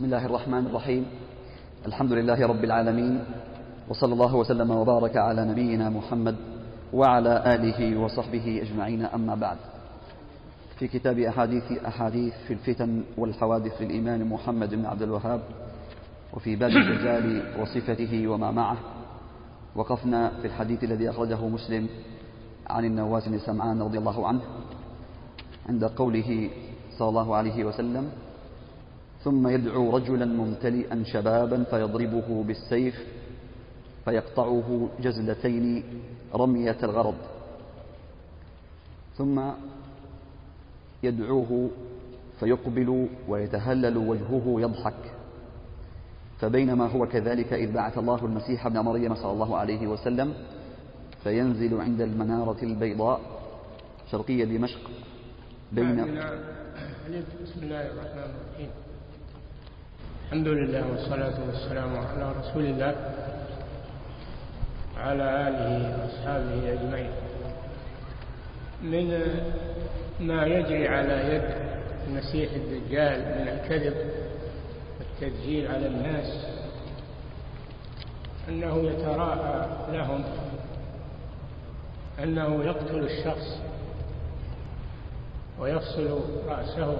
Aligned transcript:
بسم 0.00 0.06
الله 0.06 0.26
الرحمن 0.26 0.66
الرحيم. 0.66 1.06
الحمد 1.86 2.12
لله 2.12 2.46
رب 2.46 2.64
العالمين 2.64 3.24
وصلى 3.88 4.12
الله 4.12 4.34
وسلم 4.34 4.70
وبارك 4.70 5.16
على 5.16 5.44
نبينا 5.44 5.90
محمد 5.90 6.36
وعلى 6.92 7.54
آله 7.54 8.00
وصحبه 8.00 8.62
أجمعين 8.62 9.04
أما 9.04 9.34
بعد. 9.34 9.56
في 10.78 10.88
كتاب 10.88 11.18
أحاديث 11.18 11.72
أحاديث 11.72 12.34
في 12.46 12.52
الفتن 12.52 13.02
والحوادث 13.18 13.82
للإمام 13.82 14.32
محمد 14.32 14.74
بن 14.74 14.86
عبد 14.86 15.02
الوهاب 15.02 15.40
وفي 16.34 16.56
باب 16.56 16.70
الدجال 16.70 17.42
وصفته 17.60 18.28
وما 18.28 18.50
معه. 18.50 18.76
وقفنا 19.76 20.28
في 20.40 20.46
الحديث 20.46 20.84
الذي 20.84 21.10
أخرجه 21.10 21.48
مسلم 21.48 21.88
عن 22.66 22.84
النواس 22.84 23.28
بن 23.28 23.38
سمعان 23.38 23.82
رضي 23.82 23.98
الله 23.98 24.26
عنه 24.28 24.40
عند 25.68 25.84
قوله 25.84 26.50
صلى 26.98 27.08
الله 27.08 27.36
عليه 27.36 27.64
وسلم 27.64 28.08
ثم 29.24 29.48
يدعو 29.48 29.96
رجلا 29.96 30.24
ممتلئا 30.24 31.02
شبابا 31.04 31.64
فيضربه 31.64 32.44
بالسيف 32.46 33.06
فيقطعه 34.04 34.88
جزلتين 35.00 35.84
رمية 36.34 36.76
الغرض. 36.82 37.14
ثم 39.18 39.40
يدعوه 41.02 41.70
فيقبل 42.40 43.08
ويتهلل 43.28 43.96
وجهه 43.96 44.56
يضحك. 44.60 45.12
فبينما 46.40 46.86
هو 46.86 47.06
كذلك 47.06 47.52
إذ 47.52 47.72
بعث 47.72 47.98
الله 47.98 48.24
المسيح 48.24 48.66
ابن 48.66 48.78
مريم 48.78 49.14
صلى 49.14 49.32
الله 49.32 49.56
عليه 49.56 49.86
وسلم 49.86 50.34
فينزل 51.22 51.80
عند 51.80 52.00
المنارة 52.00 52.62
البيضاء 52.62 53.20
شرقية 54.10 54.44
دمشق 54.44 54.80
بين 55.72 55.96
بسم 57.42 57.62
الله 57.62 57.82
الرحمن 57.92 58.24
الرحيم. 58.30 58.70
الحمد 60.30 60.48
لله 60.48 60.90
والصلاة 60.90 61.34
والسلام 61.46 61.96
على 61.98 62.32
رسول 62.38 62.64
الله 62.64 62.94
وعلى 64.96 65.48
آله 65.48 65.98
وأصحابه 65.98 66.72
أجمعين. 66.72 67.10
من 68.82 69.06
ما 70.20 70.46
يجري 70.46 70.88
على 70.88 71.34
يد 71.34 71.42
المسيح 72.08 72.52
الدجال 72.52 73.20
من 73.20 73.48
الكذب 73.48 73.94
والتدجيل 74.98 75.66
على 75.66 75.86
الناس 75.86 76.46
أنه 78.48 78.76
يتراءى 78.76 79.68
لهم 79.92 80.24
أنه 82.22 82.64
يقتل 82.64 82.98
الشخص 82.98 83.58
ويفصل 85.60 86.20
رأسه 86.48 86.96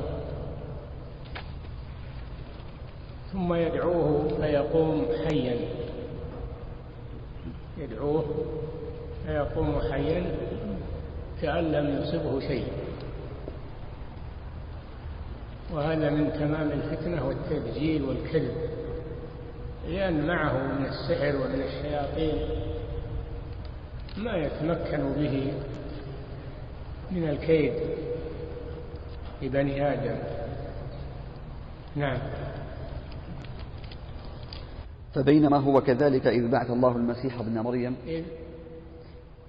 ثم 3.32 3.54
يدعوه 3.54 4.28
فيقوم 4.40 5.06
حيا. 5.24 5.56
يدعوه 7.78 8.24
فيقوم 9.26 9.80
حيا 9.92 10.34
كأن 11.42 11.72
لم 11.72 12.02
يصبه 12.02 12.40
شيء. 12.40 12.66
وهذا 15.72 16.10
من 16.10 16.32
تمام 16.32 16.70
الفتنة 16.70 17.26
والتدجيل 17.26 18.02
والكذب. 18.02 18.54
لأن 19.88 20.26
معه 20.26 20.52
من 20.52 20.86
السحر 20.86 21.36
ومن 21.36 21.62
الشياطين 21.62 22.48
ما 24.16 24.36
يتمكن 24.36 25.12
به 25.12 25.52
من 27.10 27.28
الكيد 27.28 27.72
لبني 29.42 29.92
آدم. 29.92 30.16
نعم. 31.96 32.18
فبينما 35.14 35.56
هو 35.56 35.80
كذلك 35.80 36.26
إذ 36.26 36.50
بعث 36.50 36.70
الله 36.70 36.96
المسيح 36.96 37.40
ابن 37.40 37.58
مريم. 37.58 37.96
إذ 38.06 38.24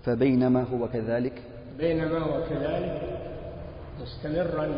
فبينما 0.03 0.64
هو 0.64 0.88
كذلك. 0.88 1.34
بينما 1.78 2.19
هو 2.19 2.44
كذلك 2.50 3.19
مستمرا 4.02 4.69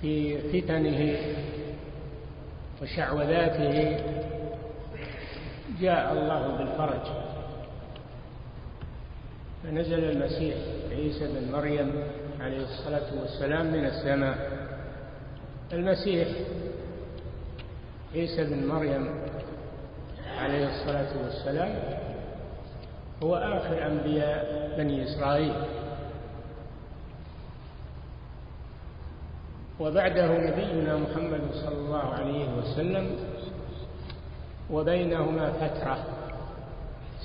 في 0.00 0.38
فتنه 0.38 1.16
وشعوذاته 2.82 3.98
جاء 5.80 6.12
الله 6.12 6.58
بالفرج. 6.58 7.06
فنزل 9.64 10.04
المسيح 10.04 10.56
عيسى 10.90 11.26
بن 11.26 11.52
مريم 11.52 11.92
عليه 12.40 12.64
الصلاة 12.64 13.20
والسلام 13.20 13.66
من 13.66 13.84
السماء. 13.84 14.68
المسيح 15.72 16.28
عيسى 18.14 18.44
بن 18.44 18.66
مريم 18.66 19.10
عليه 20.38 20.68
الصلاة 20.68 21.24
والسلام 21.24 21.74
هو 23.22 23.36
آخر 23.36 23.86
أنبياء 23.86 24.74
بني 24.78 25.04
إسرائيل. 25.04 25.54
وبعده 29.80 30.26
نبينا 30.26 30.96
محمد 30.96 31.40
صلى 31.52 31.78
الله 31.78 32.02
عليه 32.14 32.54
وسلم 32.58 33.16
وبينهما 34.70 35.52
فترة 35.52 36.04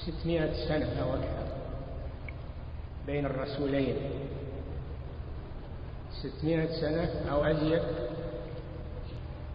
ستمائة 0.05 0.67
سنة 0.67 1.01
أو 1.01 1.13
أكثر 1.13 1.47
بين 3.07 3.25
الرسولين. 3.25 3.95
ستمائة 6.21 6.81
سنة 6.81 7.31
أو 7.31 7.44
أزيد 7.44 7.81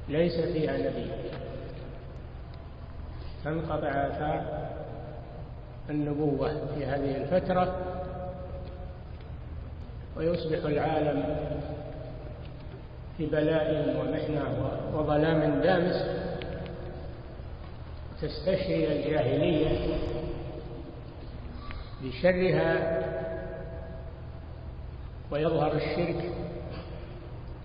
ليس 0.08 0.40
فيها 0.40 0.76
نبي. 0.76 1.10
تنقطع 3.44 3.88
آثار 3.88 4.68
النبوة 5.90 6.74
في 6.74 6.86
هذه 6.86 7.16
الفترة 7.16 7.76
ويصبح 10.16 10.64
العالم 10.64 11.36
في 13.16 13.26
بلاء 13.26 13.96
ومحنة 14.00 14.70
وظلام 14.94 15.60
دامس 15.60 16.02
تستشري 18.22 18.92
الجاهلية 18.96 19.94
بشرها 22.02 22.98
ويظهر 25.30 25.72
الشرك 25.72 26.32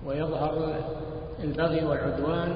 ويظهر 0.06 0.76
البغي 1.44 1.86
والعدوان. 1.86 2.56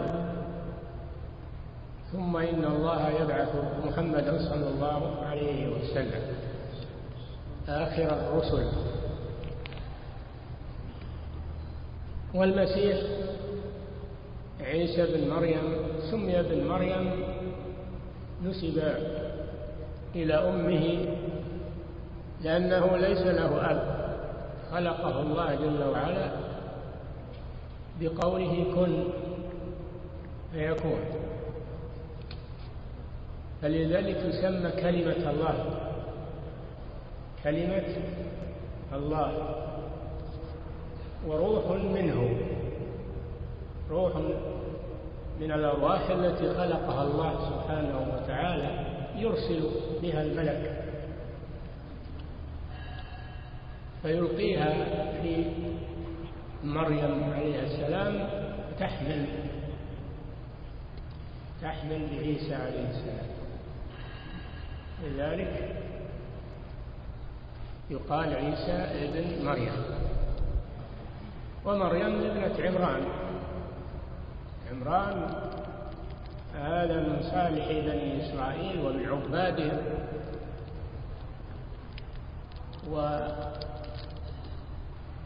ثم 2.14 2.38
إن 2.38 2.64
الله 2.66 3.09
يبعث 3.09 3.56
محمدا 3.86 4.38
صلى 4.40 4.68
الله 4.68 5.25
عليه 5.25 5.68
وسلم. 5.68 6.22
آخر 7.68 8.03
الرسل. 8.03 8.68
والمسيح 12.34 12.98
عيسى 14.62 15.06
بن 15.06 15.30
مريم 15.30 15.64
سمي 16.12 16.44
بن 16.44 16.68
مريم 16.68 17.12
نسب 18.46 18.78
إلى 20.16 20.34
أمه 20.34 21.06
لأنه 22.44 22.98
ليس 22.98 23.22
له 23.22 23.72
أب. 23.72 23.98
خلقه 24.72 25.22
الله 25.22 25.56
جل 25.56 25.84
وعلا. 25.84 26.47
بقوله 28.00 28.66
كن 28.75 29.03
فيكون. 30.53 31.00
فلذلك 33.62 34.18
يسمى 34.25 34.72
كلمة 34.72 35.31
الله. 35.31 35.80
كلمة 37.44 37.97
الله. 38.94 39.56
وروح 41.28 41.72
منه. 41.72 42.38
روح 43.90 44.12
من 45.41 45.52
الأرواح 45.52 46.10
التي 46.10 46.54
خلقها 46.54 47.04
الله 47.04 47.31
سبحانه 47.50 48.13
وتعالى 48.13 48.86
يرسل 49.16 49.69
بها 50.01 50.21
الملك. 50.21 50.83
فيلقيها 54.04 54.74
في 55.21 55.45
مريم 56.63 57.33
عليه 57.33 57.63
السلام 57.63 58.30
تحمل 58.80 59.25
تحمل 61.62 62.07
بعيسى 62.12 62.56
عليه 62.56 62.89
السلام. 62.89 63.27
لذلك 65.04 65.75
يقال 67.89 68.33
عيسى 68.33 68.71
ابن 68.71 69.45
مريم. 69.45 69.71
ومريم 71.65 72.15
ابنة 72.25 72.68
عمران. 72.68 73.04
عمران 74.71 75.30
هذا 76.56 77.00
من 77.00 77.21
صالح 77.21 77.68
بني 77.68 78.25
إسرائيل 78.25 78.80
ومن 78.80 79.06
عبادهم 79.06 79.80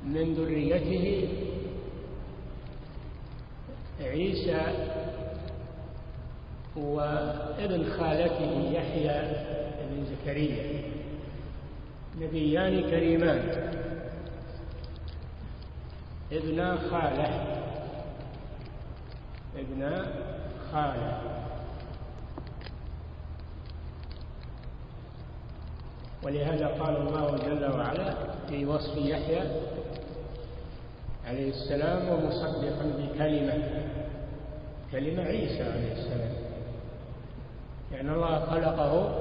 ومن 0.05 0.33
ذريته 0.33 1.27
عيسى 4.01 4.61
وابن 6.75 7.83
خالته 7.97 8.71
يحيى 8.71 9.21
بن 9.89 10.05
زكريا. 10.05 10.81
نبيان 12.21 12.81
كريمان. 12.81 13.71
ابن 16.31 16.77
خالة. 16.77 17.45
ابن 19.57 20.05
خالة. 20.71 21.21
ولهذا 26.23 26.67
قال 26.67 26.95
الله 26.97 27.37
جل 27.37 27.71
وعلا 27.71 28.15
في 28.49 28.65
وصف 28.65 28.97
يحيى 28.97 29.43
عليه 31.31 31.49
السلام 31.49 32.09
ومصدقا 32.09 32.85
بكلمة 32.99 33.63
كلمة 34.91 35.23
عيسى 35.23 35.63
عليه 35.63 35.91
السلام. 35.93 36.33
يعني 37.91 38.11
الله 38.11 38.39
خلقه 38.39 39.15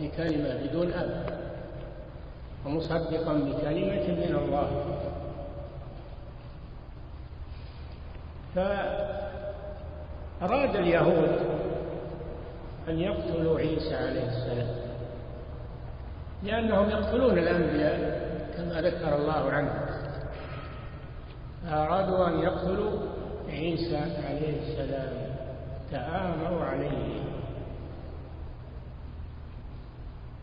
بكلمة 0.00 0.54
بدون 0.64 0.92
أب. 0.92 1.38
ومصدقا 2.66 3.32
بكلمة 3.32 4.06
من 4.08 4.36
الله. 4.42 4.70
فأراد 10.40 10.76
اليهود 10.76 11.38
أن 12.88 13.00
يقتلوا 13.00 13.58
عيسى 13.58 13.94
عليه 13.94 14.28
السلام 14.28 14.68
لأنهم 16.42 16.90
يقتلون 16.90 17.38
الأنبياء 17.38 18.20
كما 18.56 18.80
ذكر 18.80 19.16
الله 19.16 19.50
عنه 19.50 19.89
فأرادوا 21.64 22.28
أن 22.28 22.38
يقتلوا 22.38 23.00
عيسى 23.48 23.96
عليه 23.96 24.60
السلام 24.60 25.12
تآمروا 25.90 26.64
عليه. 26.64 27.20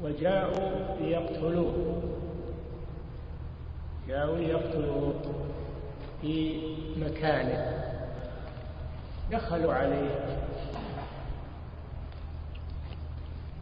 وجاءوا 0.02 0.98
ليقتلوه. 1.00 2.02
جاءوا 4.08 4.38
ليقتلوه 4.38 5.14
في 6.22 6.62
مكانه. 6.98 7.84
دخلوا 9.32 9.74
عليه. 9.74 10.26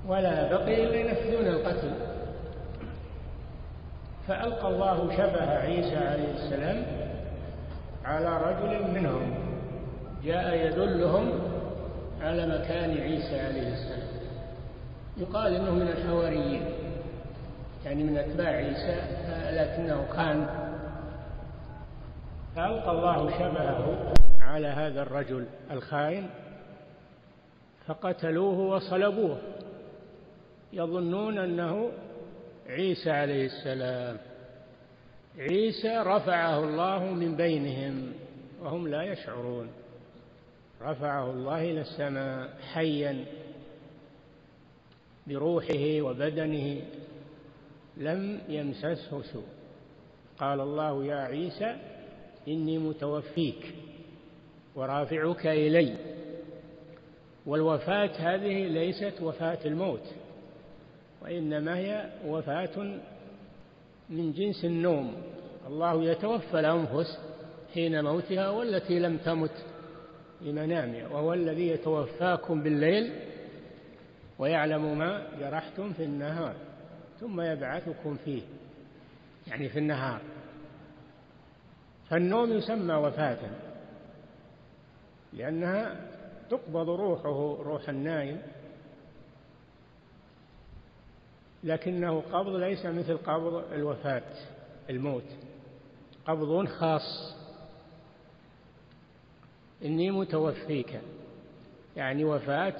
ولا 0.08 0.52
بقي 0.52 0.84
إلا 0.84 0.96
ينفذون 0.96 1.48
القتل. 1.48 1.92
فألقى 4.28 4.68
الله 4.68 5.18
شبه 5.18 5.50
عيسى 5.50 5.98
عليه 5.98 6.34
السلام 6.34 6.95
على 8.06 8.38
رجل 8.38 8.92
منهم 8.92 9.34
جاء 10.24 10.68
يدلهم 10.68 11.32
على 12.22 12.48
مكان 12.48 12.98
عيسى 12.98 13.40
عليه 13.40 13.74
السلام. 13.74 14.08
يقال 15.18 15.56
إنه 15.56 15.72
من 15.72 15.88
الحواريين 15.88 16.66
يعني 17.86 18.04
من 18.04 18.18
أتباع 18.18 18.50
عيسى 18.50 19.02
لكنه 19.52 20.06
كان 20.16 20.48
فالقى 22.56 22.92
الله 22.92 23.32
شبهه 23.40 24.14
على 24.42 24.68
هذا 24.68 25.02
الرجل 25.02 25.46
الخائن 25.72 26.30
فقتلوه 27.88 28.60
وصلبوه. 28.60 29.38
يظنون 30.74 31.38
أنه 31.38 31.92
عيسى 32.70 33.12
عليه 33.12 33.46
السلام. 33.46 34.18
عيسى 35.40 35.98
رفعه 35.98 36.60
الله 36.64 37.14
من 37.14 37.36
بينهم 37.36 38.14
وهم 38.62 38.88
لا 38.88 39.04
يشعرون. 39.04 39.68
رفعه 40.82 41.32
الله 41.32 41.62
إلى 41.72 41.82
السماء 41.82 42.58
حيا 42.74 43.26
بروحه 45.28 46.02
وبدنه 46.02 46.82
لم 47.98 48.42
يمسسه 48.50 49.22
سوء. 49.22 49.48
قال 50.40 50.62
الله 50.62 51.06
يا 51.06 51.16
عيسى 51.16 51.76
إني 52.48 52.78
متوفيك 52.78 53.76
ورافعك 54.76 55.48
إلي. 55.48 55.96
والوفاة 57.46 58.12
هذه 58.18 58.68
ليست 58.68 59.22
وفاة 59.22 59.60
الموت 59.66 60.04
وإنما 61.22 61.78
هي 61.78 62.10
وفاة 62.26 63.00
من 64.10 64.34
جنس 64.34 64.66
النوم. 64.66 65.14
الله 65.68 66.04
يتوفى 66.04 66.60
الأنفس 66.60 67.20
حين 67.74 68.04
موتها 68.04 68.50
والتي 68.50 69.00
لم 69.00 69.18
تمت 69.18 69.66
لمنامها 70.42 71.08
وهو 71.08 71.34
الذي 71.34 71.68
يتوفاكم 71.68 72.64
بالليل 72.64 73.14
ويعلم 74.40 74.98
ما 74.98 75.28
جرحتم 75.40 75.94
في 75.94 76.04
النهار 76.04 76.56
ثم 77.20 77.42
يبعثكم 77.42 78.18
فيه 78.26 78.42
يعني 79.48 79.70
في 79.70 79.80
النهار. 79.80 80.22
فالنوم 82.10 82.54
يسمى 82.54 82.94
وفاة 82.94 83.38
لأنها 85.34 85.96
تقبض 86.50 86.90
روحه 86.90 87.64
روح 87.64 87.90
النائم 87.90 88.42
لكنه 91.66 92.22
قبض 92.22 92.56
ليس 92.56 92.86
مثل 92.86 93.18
قبض 93.18 93.74
الوفاة 93.74 94.24
الموت. 94.90 95.24
قبض 96.26 96.68
خاص. 96.68 97.36
إني 99.86 100.12
متوفيك. 100.12 101.00
يعني 101.96 102.24
وفاة 102.24 102.76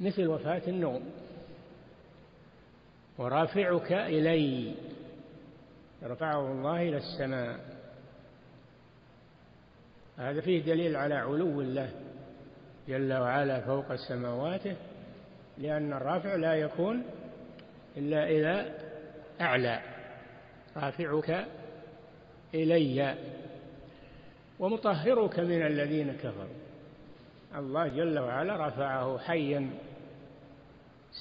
مثل 0.00 0.26
وفاة 0.26 0.62
النوم. 0.68 1.10
ورافعك 3.18 3.92
إلي. 3.92 4.74
رفعه 6.02 6.52
الله 6.52 6.82
إلى 6.82 6.96
السماء. 6.96 7.60
هذا 10.16 10.40
فيه 10.40 10.62
دليل 10.62 10.96
على 10.96 11.14
علو 11.14 11.60
الله 11.60 11.90
جل 12.88 13.12
وعلا 13.12 13.60
فوق 13.60 13.94
سماواته 13.94 14.76
لأن 15.58 15.92
الرافع 15.92 16.34
لا 16.34 16.54
يكون 16.54 17.04
إلا 17.96 18.28
إذا 18.28 18.78
أعلى. 19.40 19.82
رافعك 20.76 21.46
إلي 22.54 23.16
ومطهرك 24.58 25.38
من 25.40 25.66
الذين 25.66 26.12
كفروا. 26.12 26.62
الله 27.56 27.88
جل 27.88 28.18
وعلا 28.18 28.68
رفعه 28.68 29.18
حيا 29.18 29.70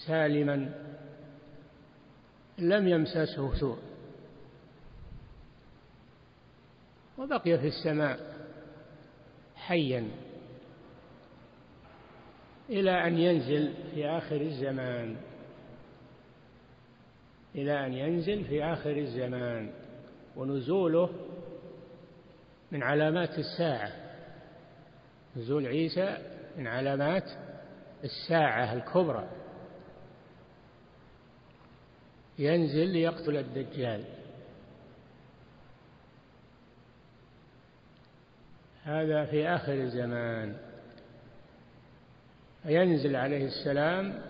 سالما 0.07 0.71
لم 2.57 2.87
يمسسه 2.87 3.55
سوء. 3.55 3.77
وبقي 7.17 7.57
في 7.57 7.67
السماء 7.67 8.19
حيا 9.55 10.07
إلى 12.69 13.07
أن 13.07 13.17
ينزل 13.17 13.73
في 13.93 14.07
آخر 14.07 14.41
الزمان. 14.41 15.17
إلى 17.55 17.85
أن 17.85 17.93
ينزل 17.93 18.43
في 18.43 18.63
آخر 18.63 18.97
الزمان. 18.97 19.71
ونزوله 20.35 21.09
من 22.71 22.83
علامات 22.83 23.39
الساعة. 23.39 23.91
نزول 25.35 25.67
عيسى 25.67 26.17
من 26.57 26.67
علامات 26.67 27.29
الساعة 28.03 28.73
الكبرى. 28.73 29.29
ينزل 32.39 32.87
ليقتل 32.87 33.37
الدجال. 33.37 34.03
هذا 38.83 39.25
في 39.25 39.47
آخر 39.47 39.73
الزمان. 39.73 40.70
ينزل 42.65 43.15
عليه 43.15 43.45
السلام 43.45 44.21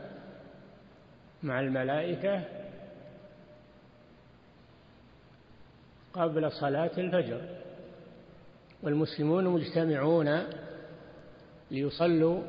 مع 1.43 1.59
الملائكة 1.59 2.43
قبل 6.13 6.51
صلاة 6.51 6.91
الفجر. 6.97 7.41
والمسلمون 8.83 9.47
مجتمعون 9.47 10.39
ليصلوا 11.71 12.41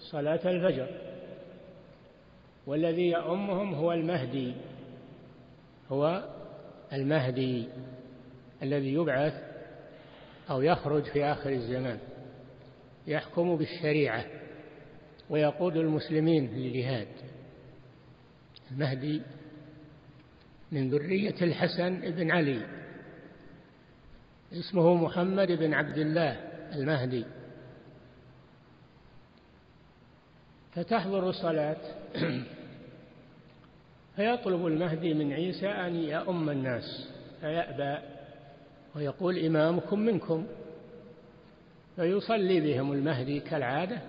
صلاة 0.00 0.40
الفجر. 0.50 0.88
والذي 2.66 3.10
يؤمهم 3.10 3.74
هو 3.74 3.92
المهدي 3.92 4.54
هو 5.92 6.24
المهدي 6.92 7.68
الذي 8.62 8.94
يبعث 8.94 9.34
أو 10.50 10.62
يخرج 10.62 11.02
في 11.02 11.24
آخر 11.24 11.50
الزمان 11.50 11.98
يحكم 13.06 13.56
بالشريعة. 13.56 14.39
ويقود 15.30 15.76
المسلمين 15.76 16.46
للجهاد. 16.54 17.08
المهدي 18.70 19.22
من 20.72 20.90
ذرية 20.90 21.34
الحسن 21.42 22.00
بن 22.00 22.30
علي 22.30 22.66
اسمه 24.52 24.94
محمد 24.94 25.52
بن 25.52 25.74
عبد 25.74 25.98
الله 25.98 26.32
المهدي. 26.74 27.24
فتحضر 30.72 31.28
الصلاة 31.30 31.76
فيطلب 34.16 34.66
المهدي 34.66 35.14
من 35.14 35.32
عيسى 35.32 35.68
أن 35.68 35.96
يأم 35.96 36.50
الناس 36.50 37.08
فيأبى 37.40 37.98
ويقول 38.94 39.38
إمامكم 39.38 40.00
منكم 40.00 40.46
فيصلي 41.96 42.60
بهم 42.60 42.92
المهدي 42.92 43.40
كالعادة. 43.40 44.00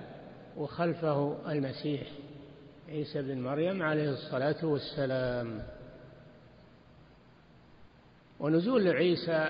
وخلفه 0.57 1.37
المسيح 1.51 2.07
عيسى 2.89 3.21
بن 3.21 3.41
مريم 3.41 3.83
عليه 3.83 4.09
الصلاة 4.09 4.65
والسلام. 4.65 5.63
ونزول 8.39 8.87
عيسى 8.87 9.49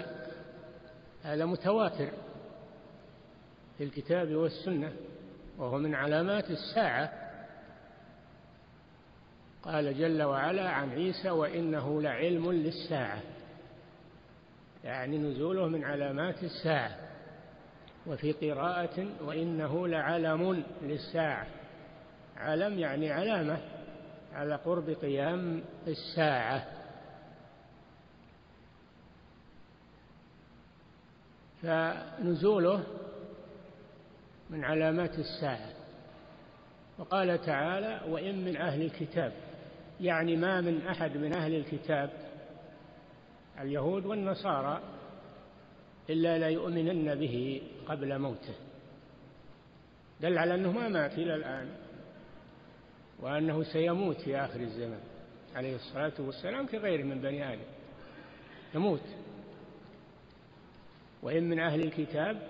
هذا 1.23 1.45
متواتر 1.45 2.09
في 3.77 3.83
الكتاب 3.83 4.35
والسنة 4.35 4.93
وهو 5.57 5.77
من 5.77 5.95
علامات 5.95 6.51
الساعة. 6.51 7.13
قال 9.63 9.97
جل 9.97 10.23
وعلا 10.23 10.69
عن 10.69 10.89
عيسى 10.89 11.29
وإنه 11.29 12.01
لعلم 12.01 12.51
للساعة. 12.51 13.21
يعني 14.83 15.17
نزوله 15.17 15.67
من 15.67 15.83
علامات 15.83 16.43
الساعة. 16.43 17.10
وفي 18.07 18.31
قراءة 18.31 19.07
وإنه 19.21 19.87
لعلم 19.87 20.63
للساعة. 20.81 21.47
علم 22.37 22.79
يعني 22.79 23.11
علامة 23.11 23.57
على 24.33 24.55
قرب 24.55 24.89
قيام 24.89 25.63
الساعة. 25.87 26.67
فنزوله 31.61 32.83
من 34.49 34.63
علامات 34.63 35.19
الساعة. 35.19 35.69
وقال 36.97 37.41
تعالى 37.41 38.01
وإن 38.09 38.45
من 38.45 38.57
أهل 38.57 38.81
الكتاب. 38.81 39.33
يعني 40.01 40.35
ما 40.35 40.61
من 40.61 40.87
أحد 40.87 41.17
من 41.17 41.33
أهل 41.33 41.55
الكتاب 41.55 42.09
اليهود 43.61 44.05
والنصارى 44.05 44.81
إلا 46.11 46.37
لا 46.37 46.49
يؤمنن 46.49 47.15
به 47.15 47.61
قبل 47.85 48.19
موته. 48.19 48.55
دل 50.21 50.37
على 50.37 50.55
أنه 50.55 50.71
ما 50.71 50.87
مات 50.87 51.13
إلى 51.13 51.35
الآن 51.35 51.69
وأنه 53.19 53.63
سيموت 53.63 54.21
في 54.21 54.37
آخر 54.37 54.59
الزمان 54.59 55.03
عليه 55.55 55.75
الصلاة 55.75 56.13
والسلام 56.19 56.67
كغيره 56.67 57.03
من 57.03 57.21
بني 57.21 57.53
آدم. 57.53 57.61
يموت. 58.75 59.07
وإن 61.23 61.49
من 61.49 61.59
أهل 61.59 61.79
الكتاب 61.81 62.41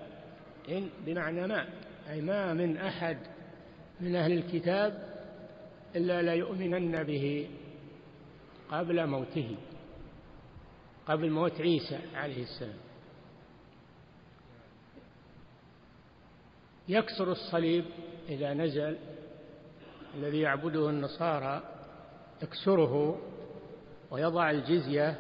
إن 0.70 0.90
بمعنى 1.06 1.48
ما 1.48 1.68
أي 2.10 2.22
ما 2.22 2.54
من 2.54 2.78
أحد 2.78 3.18
من 4.02 4.16
أهل 4.16 4.32
الكتاب 4.32 4.92
إلا 5.96 6.22
ليؤمنن 6.22 7.04
به 7.04 7.50
قبل 8.72 9.08
موته 9.08 9.56
قبل 11.06 11.30
موت 11.30 11.62
عيسى 11.62 12.00
عليه 12.16 12.44
السلام. 12.44 12.91
يكسر 16.92 17.32
الصليب 17.32 17.86
إذا 18.30 18.54
نزل 18.54 18.98
الذي 20.16 20.40
يعبده 20.40 20.90
النصارى 20.90 21.62
يكسره 22.44 23.22
ويضع 24.12 24.52
الجزية 24.52 25.20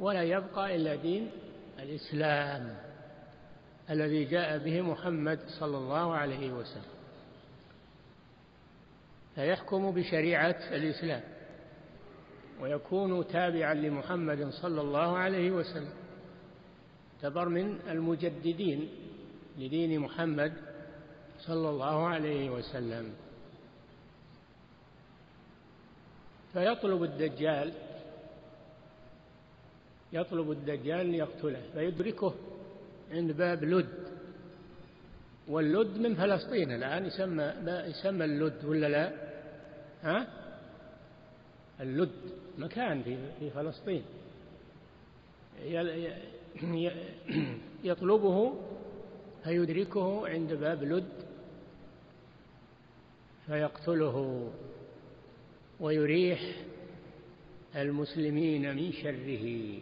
ولا 0.00 0.22
يبقى 0.22 0.76
إلا 0.76 0.94
دين 0.94 1.30
الإسلام 1.78 2.76
الذي 3.90 4.24
جاء 4.24 4.58
به 4.58 4.80
محمد 4.82 5.38
صلى 5.60 5.78
الله 5.78 6.14
عليه 6.14 6.52
وسلم. 6.52 6.98
فيحكم 9.34 9.90
بشريعة 9.90 10.56
الإسلام 10.70 11.22
ويكون 12.60 13.28
تابعا 13.28 13.74
لمحمد 13.74 14.50
صلى 14.50 14.80
الله 14.80 15.18
عليه 15.18 15.50
وسلم. 15.50 15.92
تبر 17.22 17.48
من 17.48 17.80
المجددين 17.88 18.88
لدين 19.58 20.00
محمد 20.00 20.67
صلى 21.40 21.68
الله 21.70 22.06
عليه 22.06 22.50
وسلم 22.50 23.12
فيطلب 26.52 27.02
الدجال 27.02 27.72
يطلب 30.12 30.50
الدجال 30.50 31.06
ليقتله 31.06 31.60
فيدركه 31.74 32.34
عند 33.12 33.32
باب 33.32 33.64
لد 33.64 34.08
واللد 35.48 35.98
من 35.98 36.14
فلسطين 36.14 36.72
الآن 36.72 37.06
يسمى 37.06 37.52
يسمى 37.86 38.24
اللد 38.24 38.64
ولا 38.64 38.86
لا؟ 38.86 39.12
ها؟ 40.02 40.26
اللد 41.80 42.10
مكان 42.58 43.02
في 43.38 43.50
فلسطين 43.50 44.02
يطلبه 47.84 48.54
فيدركه 49.44 50.28
عند 50.28 50.52
باب 50.52 50.82
لد 50.84 51.08
فيقتله 53.48 54.50
ويريح 55.80 56.40
المسلمين 57.76 58.76
من 58.76 58.92
شره. 58.92 59.78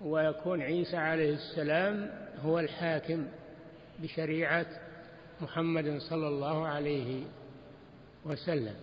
ويكون 0.00 0.62
عيسى 0.62 0.96
عليه 0.96 1.34
السلام 1.34 2.10
هو 2.44 2.58
الحاكم 2.58 3.26
بشريعة 3.98 4.66
محمد 5.40 5.98
صلى 5.98 6.28
الله 6.28 6.66
عليه 6.66 7.24
وسلم. 8.24 8.74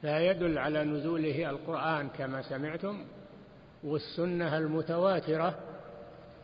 فيدل 0.00 0.58
على 0.58 0.84
نزوله 0.84 1.50
القرآن 1.50 2.08
كما 2.08 2.42
سمعتم 2.42 3.04
والسنة 3.84 4.58
المتواترة 4.58 5.58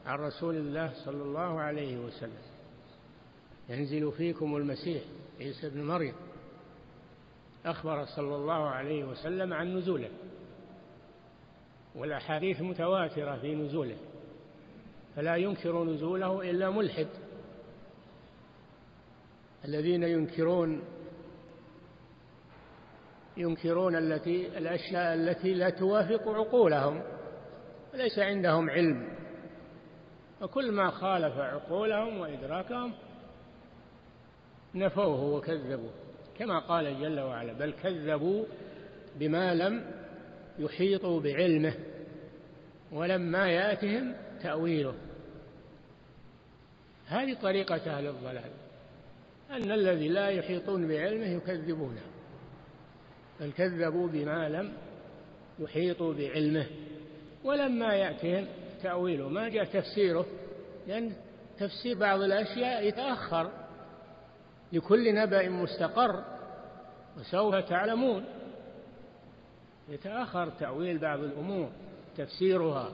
عن 0.07 0.19
رسول 0.19 0.57
الله 0.57 0.93
صلى 1.05 1.23
الله 1.23 1.61
عليه 1.61 1.99
وسلم. 1.99 2.56
ينزل 3.69 4.13
فيكم 4.13 4.57
المسيح 4.57 5.03
عيسى 5.41 5.71
بن 5.71 5.83
مريم. 5.83 6.15
أخبر 7.67 8.05
صلى 8.05 8.37
الله 8.37 8.69
عليه 8.69 9.05
وسلم 9.05 9.53
عن 9.53 9.77
نزوله. 9.77 10.11
والأحاديث 11.95 12.61
متواترة 12.61 13.37
في 13.37 13.55
نزوله. 13.55 13.97
فلا 15.17 15.37
ينكر 15.37 15.85
نزوله 15.85 16.51
إلا 16.51 16.71
ملحد. 16.71 17.09
الذين 19.65 20.03
ينكرون 20.03 20.83
ينكرون 23.37 23.97
التي 23.97 24.59
الأشياء 24.59 25.15
التي 25.15 25.55
لا 25.55 25.71
توافق 25.71 26.29
عقولهم. 26.29 27.03
وليس 27.95 28.19
عندهم 28.19 28.71
علم. 28.71 29.17
وكل 30.43 30.73
ما 30.73 30.91
خالف 30.91 31.39
عقولهم 31.39 32.19
وإدراكهم 32.19 32.95
نفوه 34.77 35.25
وكذبوه 35.25 35.93
كما 36.39 36.59
قال 36.59 37.01
جل 37.01 37.21
وعلا 37.21 37.53
بل 37.53 37.73
كذبوا 37.83 38.45
بما 39.19 39.55
لم 39.55 39.85
يحيطوا 40.59 41.21
بعلمه 41.21 41.75
ولما 42.93 43.49
يأتهم 43.49 44.15
تأويله. 44.43 44.95
هذه 47.07 47.35
طريقة 47.43 47.97
أهل 47.97 48.07
الضلال 48.07 48.51
أن 49.51 49.73
الذي 49.73 50.09
لا 50.09 50.29
يحيطون 50.29 50.89
بعلمه 50.89 51.27
يكذبونه 51.27 52.03
بل 53.41 53.53
كذبوا 53.53 54.09
بما 54.09 54.49
لم 54.49 54.73
يحيطوا 55.59 56.15
بعلمه. 56.15 56.67
ولما 57.45 57.95
يأتهم 57.95 58.47
تأويله 58.83 59.29
ما 59.29 59.49
جاء 59.49 59.65
تفسيره 59.65 60.27
لأن 60.87 61.13
تفسير 61.59 61.99
بعض 61.99 62.21
الأشياء 62.21 62.87
يتأخر. 62.87 63.66
لكل 64.73 65.15
نبأ 65.15 65.49
مستقر 65.49 66.25
وسوف 67.19 67.55
تعلمون. 67.55 68.25
يتأخر 69.89 70.51
تأويل 70.51 70.99
بعض 70.99 71.19
الأمور 71.19 71.71
تفسيرها 72.17 72.93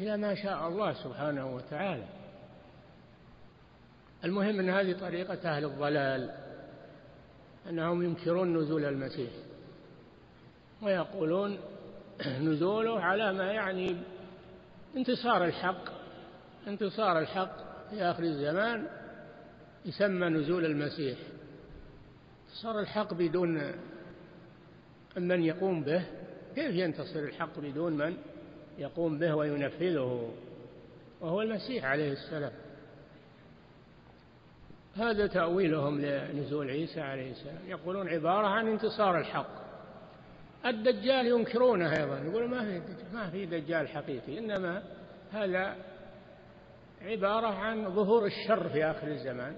إلى 0.00 0.16
ما 0.16 0.34
شاء 0.34 0.68
الله 0.68 0.92
سبحانه 0.92 1.54
وتعالى. 1.54 2.04
المهم 4.24 4.60
أن 4.60 4.70
هذه 4.70 4.92
طريقة 4.92 5.56
أهل 5.56 5.64
الضلال 5.64 6.34
أنهم 7.68 8.02
ينكرون 8.02 8.56
نزول 8.56 8.84
المسيح 8.84 9.30
ويقولون 10.82 11.58
نزوله 12.26 13.00
على 13.00 13.32
ما 13.32 13.52
يعني 13.52 13.96
انتصار 14.96 15.44
الحق. 15.44 15.84
انتصار 16.66 17.18
الحق 17.18 17.56
في 17.90 18.02
آخر 18.02 18.22
الزمان 18.22 18.86
يسمى 19.86 20.28
نزول 20.28 20.64
المسيح. 20.64 21.18
صار 22.62 22.80
الحق 22.80 23.14
بدون 23.14 23.72
من 25.16 25.42
يقوم 25.42 25.82
به. 25.82 26.04
كيف 26.54 26.74
ينتصر 26.74 27.18
الحق 27.18 27.58
بدون 27.58 27.92
من 27.92 28.16
يقوم 28.78 29.18
به 29.18 29.34
وينفذه؟ 29.34 30.32
وهو 31.20 31.42
المسيح 31.42 31.84
عليه 31.84 32.12
السلام. 32.12 32.52
هذا 34.96 35.26
تأويلهم 35.26 36.00
لنزول 36.00 36.70
عيسى 36.70 37.00
عليه 37.00 37.30
السلام. 37.30 37.58
يقولون 37.66 38.08
عبارة 38.08 38.46
عن 38.46 38.68
انتصار 38.68 39.18
الحق. 39.18 39.66
الدجال 40.66 41.26
ينكرونه 41.26 41.90
أيضا. 41.90 42.18
يقول 42.18 42.48
ما 42.48 42.64
في 42.64 42.82
ما 43.12 43.30
في 43.30 43.46
دجال 43.46 43.88
حقيقي. 43.88 44.38
إنما 44.38 44.82
هذا 45.32 45.76
عبارة 47.02 47.46
عن 47.46 47.94
ظهور 47.94 48.26
الشر 48.26 48.68
في 48.68 48.84
آخر 48.84 49.08
الزمان. 49.08 49.56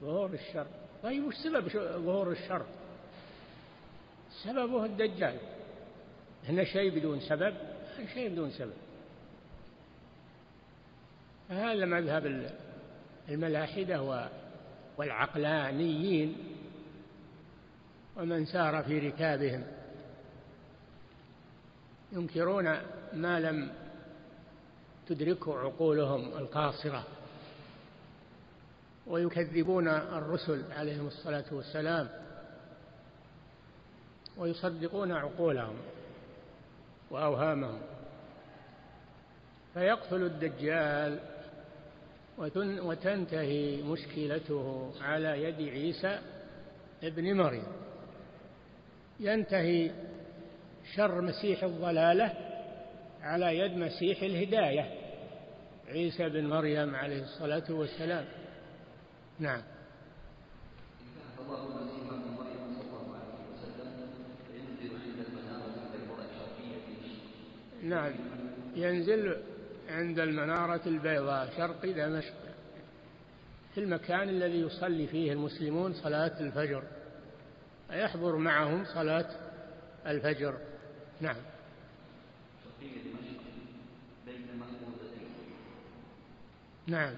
ظهور 0.00 0.30
الشر. 0.34 0.66
طيب 1.02 1.24
وش 1.24 1.34
سبب 1.34 1.68
ظهور 2.04 2.32
الشر؟ 2.32 2.66
سببه 4.44 4.84
الدجال. 4.84 5.36
هنا 6.48 6.64
شيء 6.64 6.98
بدون 6.98 7.20
سبب؟ 7.20 7.54
شيء 8.14 8.28
بدون 8.28 8.50
سبب. 8.50 8.72
هذا 11.50 11.84
مذهب 11.84 12.50
الملاحدة 13.28 14.28
والعقلانيين 14.96 16.36
ومن 18.16 18.46
سار 18.46 18.82
في 18.82 18.98
ركابهم. 18.98 19.64
ينكرون 22.12 22.64
ما 23.12 23.40
لم 23.40 23.72
تدركه 25.08 25.58
عقولهم 25.58 26.38
القاصرة. 26.38 27.06
ويكذبون 29.10 29.88
الرسل 29.88 30.72
عليهم 30.72 31.06
الصلاة 31.06 31.44
والسلام 31.52 32.08
ويصدقون 34.36 35.12
عقولهم 35.12 35.76
وأوهامهم. 37.10 37.80
فيقتل 39.74 40.22
الدجال 40.22 41.20
وتنتهي 42.82 43.82
مشكلته 43.82 44.92
على 45.00 45.44
يد 45.44 45.68
عيسى 45.68 46.18
ابن 47.02 47.36
مريم. 47.36 47.66
ينتهي 49.20 49.90
شر 50.94 51.20
مسيح 51.20 51.64
الضلالة 51.64 52.34
على 53.22 53.58
يد 53.58 53.76
مسيح 53.76 54.22
الهداية 54.22 54.94
عيسى 55.88 56.28
بن 56.28 56.46
مريم 56.46 56.94
عليه 56.94 57.22
الصلاة 57.22 57.64
والسلام. 57.70 58.24
نعم. 59.40 59.62
نعم. 67.82 68.12
ينزل 68.74 69.36
عند 69.88 70.18
المنارة 70.18 70.80
البيضاء 70.86 71.56
شرق 71.56 71.86
دمشق 71.86 72.34
في 73.74 73.80
المكان 73.80 74.28
الذي 74.28 74.60
يصلي 74.60 75.06
فيه 75.06 75.32
المسلمون 75.32 75.94
صلاة 75.94 76.40
الفجر. 76.40 76.82
يحضر 77.90 78.36
معهم 78.36 78.84
صلاة 78.84 79.30
الفجر. 80.06 80.58
نعم. 81.20 81.36
نعم 86.90 87.14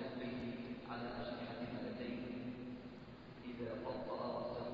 كفيه 0.00 0.34
على 0.90 1.08
أجنحة 1.08 1.60
ملتين 1.72 2.22
إذا 3.44 3.74
فطر 3.84 4.12
رأسه 4.12 4.66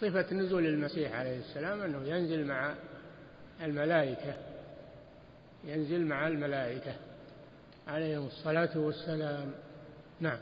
صفة 0.00 0.34
نزول 0.34 0.66
المسيح 0.66 1.12
عليه 1.12 1.38
السلام 1.38 1.80
أنه 1.80 2.08
ينزل 2.08 2.46
مع 2.46 2.74
الملائكة 3.62 4.34
ينزل 5.64 6.06
مع 6.06 6.26
الملائكة 6.28 6.94
عليهم 7.88 8.26
الصلاة 8.26 8.78
والسلام. 8.78 9.52
نعم. 10.20 10.38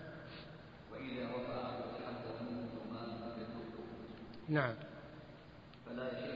وإذا 0.92 1.28
رفع 1.28 1.72
نعم. 4.48 4.74
فلا 5.86 6.32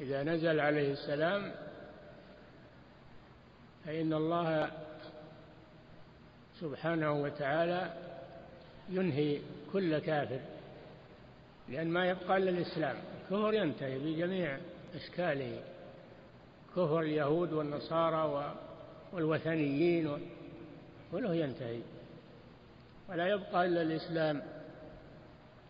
إذا 0.00 0.22
نزل 0.22 0.60
عليه 0.60 0.92
السلام 0.92 1.52
فإن 3.84 4.12
الله 4.12 4.70
سبحانه 6.60 7.12
وتعالى 7.12 7.92
ينهي 8.88 9.40
كل 9.72 9.98
كافر 9.98 10.40
لأن 11.68 11.88
ما 11.88 12.06
يبقى 12.06 12.36
إلا 12.36 12.50
الإسلام. 12.50 12.96
الكفر 13.22 13.54
ينتهي 13.54 13.98
بجميع 13.98 14.58
أشكاله 14.94 15.60
كفر 16.70 17.00
اليهود 17.00 17.52
والنصارى 17.52 18.54
والوثنيين 19.12 20.18
كله 21.12 21.34
ينتهي. 21.34 21.80
ولا 23.08 23.26
يبقى 23.26 23.66
إلا 23.66 23.82
الإسلام 23.82 24.42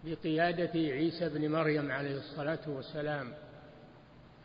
بقيادة 0.04 0.72
عيسى 0.74 1.28
بن 1.28 1.50
مريم 1.50 1.92
عليه 1.92 2.16
الصلاة 2.16 2.60
والسلام. 2.66 3.32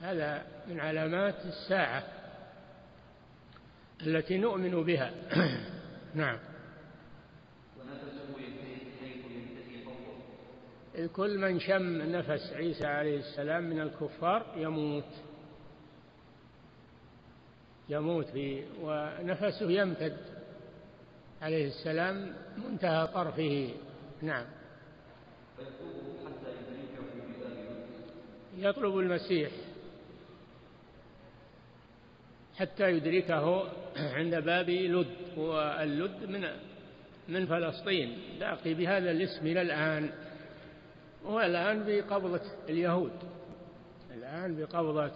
هذا 0.01 0.45
من 0.67 0.79
علامات 0.79 1.35
الساعة 1.45 2.03
التي 4.01 4.37
نؤمن 4.37 4.83
بها. 4.83 5.11
نعم. 6.15 6.52
كل 10.93 11.37
من 11.37 11.59
شم 11.59 12.01
نفس 12.01 12.53
عيسى 12.53 12.87
عليه 12.87 13.17
السلام 13.19 13.63
من 13.63 13.79
الكفار 13.81 14.45
يموت. 14.57 15.13
يموت 17.89 18.31
به 18.31 18.65
ونفسه 18.81 19.71
يمتد 19.71 20.17
عليه 21.41 21.67
السلام 21.67 22.33
منتهى 22.57 23.07
طرفه. 23.07 23.73
نعم. 24.21 24.45
يطلب 28.57 28.97
المسيح 28.97 29.51
حتى 32.55 32.91
يدركه 32.91 33.71
عند 33.97 34.35
باب 34.35 34.69
لد 34.69 35.37
واللد 35.37 36.25
من 36.29 36.47
من 37.27 37.45
فلسطين. 37.45 38.17
باقي 38.39 38.73
بهذا 38.73 39.11
الاسم 39.11 39.47
إلى 39.47 39.61
الآن. 39.61 40.11
والآن 41.25 41.83
بقبضة 41.87 42.41
اليهود. 42.69 43.11
الآن 44.13 44.55
بقبضة 44.55 45.11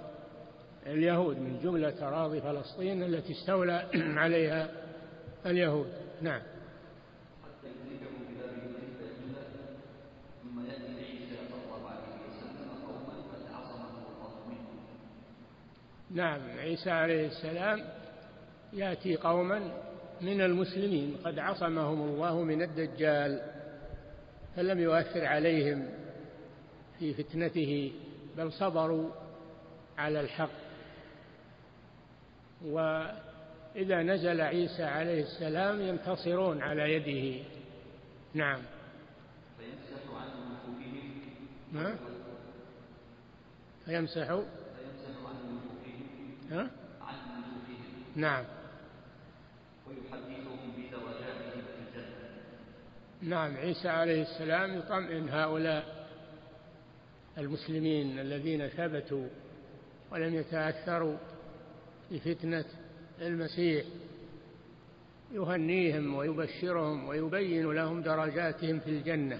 اليهود 0.85 1.37
من 1.37 1.59
جملة 1.63 2.07
أراضي 2.07 2.41
فلسطين 2.41 3.03
التي 3.03 3.33
استولى 3.33 3.85
عليها 4.23 4.69
اليهود. 5.45 5.93
نعم. 6.21 6.41
نعم 16.11 16.41
عيسى 16.59 16.89
عليه 16.91 17.27
السلام 17.27 17.83
يأتي 18.73 19.15
قوما 19.15 19.61
من 20.21 20.41
المسلمين 20.41 21.15
قد 21.25 21.39
عصمهم 21.39 22.01
الله 22.01 22.43
من 22.43 22.61
الدجال. 22.61 23.56
فلم 24.57 24.79
يؤثر 24.79 25.25
عليهم 25.25 25.89
في 26.99 27.13
فتنته 27.13 27.93
بل 28.37 28.51
صبروا 28.51 29.11
على 29.97 30.19
الحق. 30.19 30.49
وإذا 32.65 34.03
نزل 34.03 34.41
عيسى 34.41 34.83
عليه 34.83 35.23
السلام 35.23 35.81
ينتصرون 35.81 36.61
على 36.61 36.93
يده. 36.93 37.45
نعم. 38.33 38.61
فيمسح 39.57 40.11
عن 40.15 40.29
نعم 41.71 41.95
فيمسح؟ 43.85 44.39
ها؟ 46.51 46.71
نعم 48.15 48.45
ويحدثهم 49.87 50.07
بدرجاتهم 50.07 50.07
في 50.07 50.15
الجنة 50.15 50.46
نعم 53.21 53.57
عيسى 53.57 53.89
عليه 53.89 54.21
السلام 54.21 54.77
يطمئن 54.77 55.29
هؤلاء 55.29 56.07
المسلمين 57.37 58.19
الذين 58.19 58.67
ثبتوا 58.67 59.27
ولم 60.11 60.35
يتأثروا 60.35 61.17
بفتنة 62.11 62.65
المسيح 63.21 63.85
يهنيهم 65.33 66.15
ويبشرهم 66.15 67.07
ويبين 67.07 67.71
لهم 67.71 68.01
درجاتهم 68.01 68.79
في 68.79 68.89
الجنة 68.89 69.39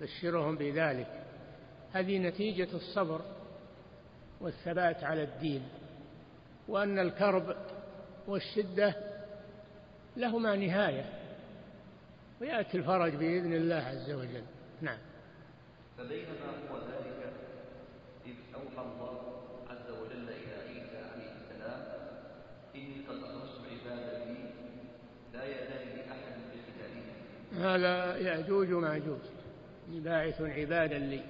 بشرهم 0.00 0.56
بذلك. 0.56 1.24
هذه 1.92 2.18
نتيجة 2.18 2.68
الصبر 2.74 3.20
والثبات 4.40 5.04
على 5.04 5.22
الدين 5.22 5.62
وأن 6.68 6.98
الكرب 6.98 7.56
والشدة 8.28 8.94
لهما 10.16 10.56
نهاية. 10.56 11.21
ويأتي 12.42 12.76
الفرج 12.76 13.14
بإذن 13.14 13.52
الله 13.52 13.76
عز 13.76 14.10
وجل. 14.10 14.42
نعم. 14.80 14.98
فبينما 15.98 16.46
هو 16.70 16.76
ذلك 16.76 17.32
أوحى 18.54 18.88
الله 18.88 19.42
عز 19.70 19.90
وجل 19.90 20.28
إلى 20.28 20.54
عيسى 20.68 20.96
عليه 21.12 21.32
السلام 21.40 21.82
إني 22.74 23.06
قد 23.08 23.16
أخرجت 23.16 23.60
عبادتي 23.70 24.36
لا 25.34 25.44
يدان 25.44 25.96
لأحد 25.96 26.32
بقتالهم 26.52 27.64
هذا 27.64 28.16
يأجوج 28.16 28.72
ومأجوج. 28.72 29.20
باعث 29.88 30.40
عبادا 30.40 30.98
لي. 30.98 31.22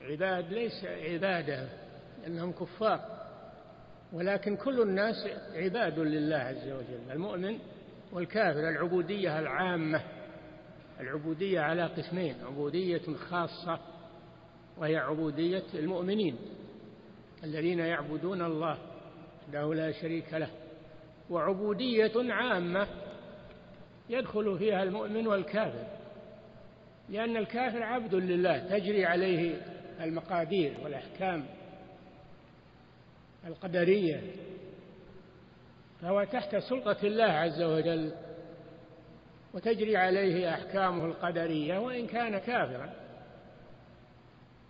عباد 0.00 0.52
ليس 0.52 0.84
عبادة 0.84 1.68
لأنهم 2.22 2.52
كفار. 2.52 3.18
ولكن 4.12 4.56
كل 4.56 4.82
الناس 4.82 5.26
عباد 5.54 5.98
لله 5.98 6.36
عز 6.36 6.68
وجل. 6.68 7.10
المؤمن 7.10 7.58
والكافر 8.12 8.68
العبودية 8.68 9.38
العامة 9.38 10.02
العبودية 11.00 11.60
على 11.60 11.86
قسمين 11.86 12.34
عبودية 12.44 13.14
خاصة 13.14 13.78
وهي 14.78 14.96
عبودية 14.96 15.64
المؤمنين 15.74 16.36
الذين 17.44 17.78
يعبدون 17.78 18.42
الله 18.42 18.78
وحده 19.48 19.74
لا 19.74 19.92
شريك 19.92 20.34
له 20.34 20.50
وعبودية 21.30 22.12
عامة 22.32 22.86
يدخل 24.08 24.58
فيها 24.58 24.82
المؤمن 24.82 25.26
والكافر 25.26 25.86
لأن 27.08 27.36
الكافر 27.36 27.82
عبد 27.82 28.14
لله 28.14 28.58
تجري 28.58 29.06
عليه 29.06 29.60
المقادير 30.00 30.74
والأحكام 30.82 31.46
القدرية 33.46 34.22
فهو 36.02 36.24
تحت 36.24 36.56
سلطة 36.56 36.96
الله 37.02 37.24
عز 37.24 37.62
وجل 37.62 38.12
وتجري 39.54 39.96
عليه 39.96 40.54
أحكامه 40.54 41.04
القدرية 41.04 41.78
وإن 41.78 42.06
كان 42.06 42.38
كافرا. 42.38 42.92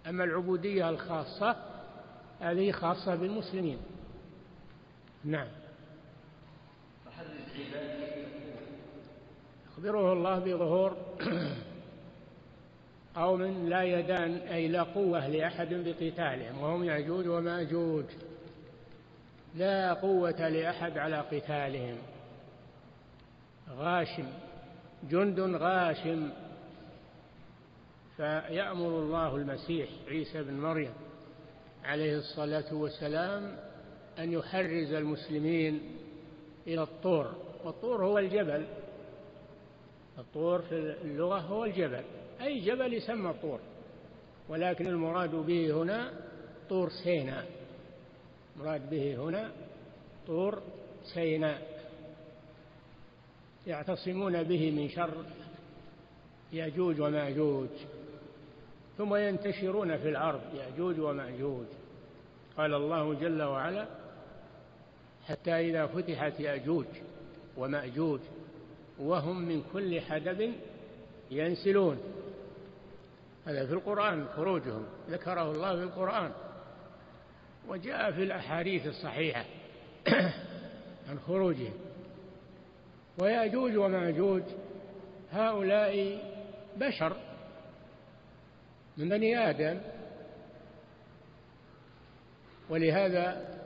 أما 0.07 0.25
العبودية 0.25 0.91
الخاصة 0.91 1.57
هذه 2.41 2.73
خاصة 2.73 3.15
بالمسلمين. 3.15 3.79
نعم. 5.25 5.49
يخبره 9.67 10.13
الله 10.13 10.39
بظهور 10.39 10.97
قوم 13.15 13.69
لا 13.69 13.83
يدان 13.83 14.37
أي 14.37 14.69
لا 14.69 14.83
قوة 14.83 15.27
لأحد 15.29 15.75
بقتالهم 15.75 16.63
وهم 16.63 16.85
يأجوج 16.85 17.29
ومأجوج. 17.29 18.05
لا 19.59 19.93
قوة 19.93 20.49
لأحد 20.49 20.99
على 20.99 21.17
قتالهم. 21.17 21.97
غاشم 23.71 24.27
جند 25.11 25.41
غاشم. 25.41 26.31
فيأمر 28.17 28.89
الله 28.89 29.37
المسيح 29.37 29.89
عيسى 30.09 30.43
بن 30.43 30.55
مريم 30.61 30.93
عليه 31.85 32.17
الصلاة 32.17 32.75
والسلام 32.75 33.57
أن 34.19 34.33
يحرز 34.33 34.93
المسلمين 34.93 35.81
إلى 36.67 36.83
الطور 36.83 37.35
والطور 37.65 38.05
هو 38.07 38.19
الجبل. 38.19 38.67
الطور 40.19 40.63
في 40.63 40.75
اللغة 41.05 41.39
هو 41.39 41.65
الجبل. 41.65 42.05
أي 42.41 42.61
جبل 42.61 42.95
يسمى 42.95 43.35
طور 43.43 43.61
ولكن 44.49 44.87
المراد 44.87 45.35
به 45.35 45.83
هنا 45.83 46.13
طور 46.69 46.89
سيناء. 47.05 47.58
مراد 48.59 48.91
به 48.91 49.17
هنا 49.17 49.51
طور 50.27 50.63
سيناء. 51.15 51.79
يعتصمون 53.67 54.43
به 54.43 54.71
من 54.71 54.89
شر 54.89 55.25
يأجوج 56.53 57.01
ومأجوج 57.01 57.69
ثم 58.99 59.15
ينتشرون 59.15 59.97
في 59.97 60.09
الأرض 60.09 60.41
يأجوج 60.55 61.01
ومأجوج. 61.01 61.67
قال 62.57 62.75
الله 62.75 63.15
جل 63.15 63.43
وعلا 63.43 63.87
حتى 65.27 65.51
إذا 65.51 65.87
فتحت 65.87 66.41
يأجوج 66.41 66.87
ومأجوج 67.57 68.21
وهم 68.99 69.43
من 69.49 69.63
كل 69.73 70.01
حدب 70.01 70.53
ينسلون. 71.31 71.99
هذا 73.47 73.67
في 73.67 73.73
القرآن 73.73 74.29
خروجهم. 74.37 74.87
ذكره 75.11 75.53
الله 75.53 75.77
في 75.77 75.83
القرآن. 75.83 76.33
وجاء 77.69 78.13
في 78.13 78.23
الأحاديث 78.23 78.87
الصحيحة 78.87 79.45
عن 81.09 81.19
خروجهم 81.27 81.73
ويأجوج 83.19 83.77
ومأجوج 83.77 84.43
هؤلاء 85.33 86.23
بشر 86.77 87.17
من 88.97 89.09
بني 89.09 89.51
آدم. 89.51 89.81
ولهذا 92.71 93.59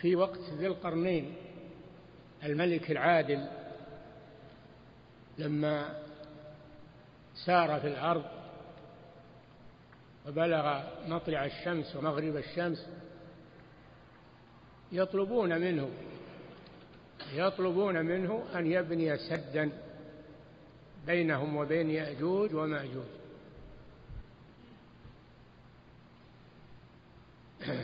في 0.00 0.16
وقت 0.16 0.40
ذي 0.58 0.66
القرنين 0.66 1.34
الملك 2.44 2.90
العادل 2.90 3.48
لما 5.38 6.02
سار 7.46 7.80
في 7.80 7.86
الأرض 7.86 8.24
وبلغ 10.28 10.82
مطلع 11.06 11.44
الشمس 11.44 11.96
ومغرب 11.96 12.36
الشمس 12.36 12.88
يطلبون 14.92 15.60
منه 15.60 15.90
يطلبون 17.32 18.06
منه 18.06 18.42
أن 18.54 18.66
يبني 18.66 19.16
سدا 19.18 19.70
بينهم 21.06 21.56
وبين 21.56 21.90
يأجوج 21.90 22.54
ومأجوج. 22.54 23.04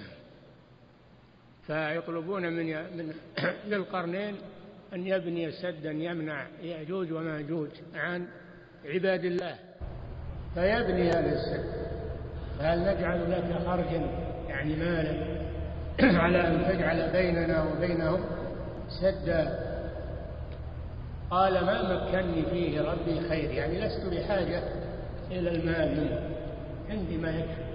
فيطلبون 1.66 2.42
من 2.42 2.66
من 2.96 3.14
للقرنين 3.70 4.36
أن 4.92 5.06
يبني 5.06 5.52
سدا 5.52 5.90
يمنع 5.90 6.46
يأجوج 6.62 7.12
ومأجوج 7.12 7.70
عن 7.94 8.28
عباد 8.84 9.24
الله 9.24 9.58
فيبني 10.54 11.10
هذا 11.10 11.32
السد. 11.32 11.90
فهل 12.58 12.80
نجعل 12.80 13.30
لك 13.30 13.62
خرجا؟ 13.66 14.30
يعني 14.48 14.76
مالا؟ 14.76 15.49
على 16.24 16.48
أن 16.48 16.64
تجعل 16.68 17.10
بيننا 17.12 17.64
وبينهم 17.64 18.20
سدا. 19.00 19.70
قال 21.30 21.64
ما 21.64 22.06
مكني 22.08 22.42
فيه 22.42 22.80
ربي 22.80 23.28
خير. 23.28 23.50
يعني 23.50 23.80
لست 23.80 24.06
بحاجة 24.06 24.62
إلى 25.30 25.50
المال. 25.50 26.20
عندي 26.90 27.16
ما 27.16 27.30
يكفي. 27.30 27.70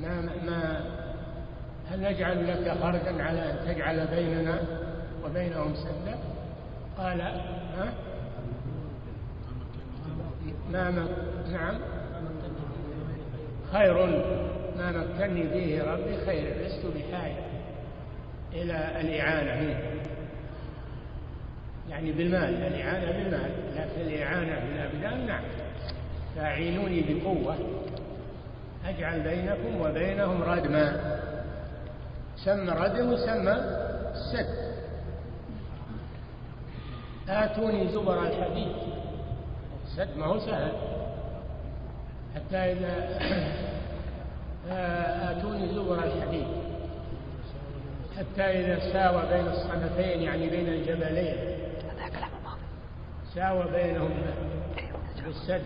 ما 0.00 0.20
ما 0.20 0.80
هل 1.90 2.00
نجعل 2.00 2.48
لك 2.48 2.78
خرجا 2.82 3.22
على 3.22 3.50
أن 3.50 3.56
تجعل 3.66 4.06
بيننا 4.06 4.60
وبينهم 5.24 5.74
سدا؟ 5.74 6.18
قال 6.98 7.20
ها؟ 7.20 7.92
ما 10.72 10.90
نعم. 11.52 11.78
خير. 13.72 14.22
ما 14.78 14.90
مكنني 14.90 15.48
فيه 15.48 15.82
ربي 15.82 16.16
خير 16.26 16.66
لست 16.66 16.86
بحاجة 16.86 17.44
إلى 18.52 19.00
الإعانة 19.00 19.60
منه 19.60 19.80
يعني 21.90 22.12
بالمال 22.12 22.54
الإعانة 22.54 23.12
بالمال. 23.12 23.50
لكن 23.76 24.00
الإعانة 24.00 24.60
بالأبدان 24.60 25.26
نعم. 25.26 25.42
فأعينوني 26.36 27.04
بقوة. 27.08 27.56
أجعل 28.86 29.20
بينكم 29.20 29.80
وبينهم 29.80 30.42
ردما. 30.42 31.18
سمى 32.44 32.70
ردم 32.70 33.12
وسمى 33.12 33.52
السد 34.14 34.68
آتوني 37.28 37.88
زبر 37.88 38.26
الحديد. 38.26 38.72
السد 39.84 40.16
ما 40.16 40.26
هو 40.26 40.38
سهل. 40.38 40.72
حتى 42.34 42.56
إذا 42.56 43.18
آتوني 44.70 45.68
زبر 45.68 46.04
الحديد 46.04 46.46
حتى 48.18 48.42
إذا 48.42 48.92
ساوى 48.92 49.22
بين 49.28 49.46
الصدفين 49.46 50.22
يعني 50.22 50.48
بين 50.48 50.68
الجبلين. 50.68 51.58
ساوى 53.34 53.64
بينهم 53.72 54.10
بالسد. 55.24 55.62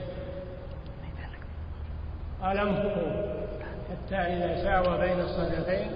قال 2.42 2.58
انفقوا. 2.58 3.42
حتى 3.90 4.16
إذا 4.16 4.64
ساوى 4.64 4.98
بين 4.98 5.20
الصدفين 5.20 5.90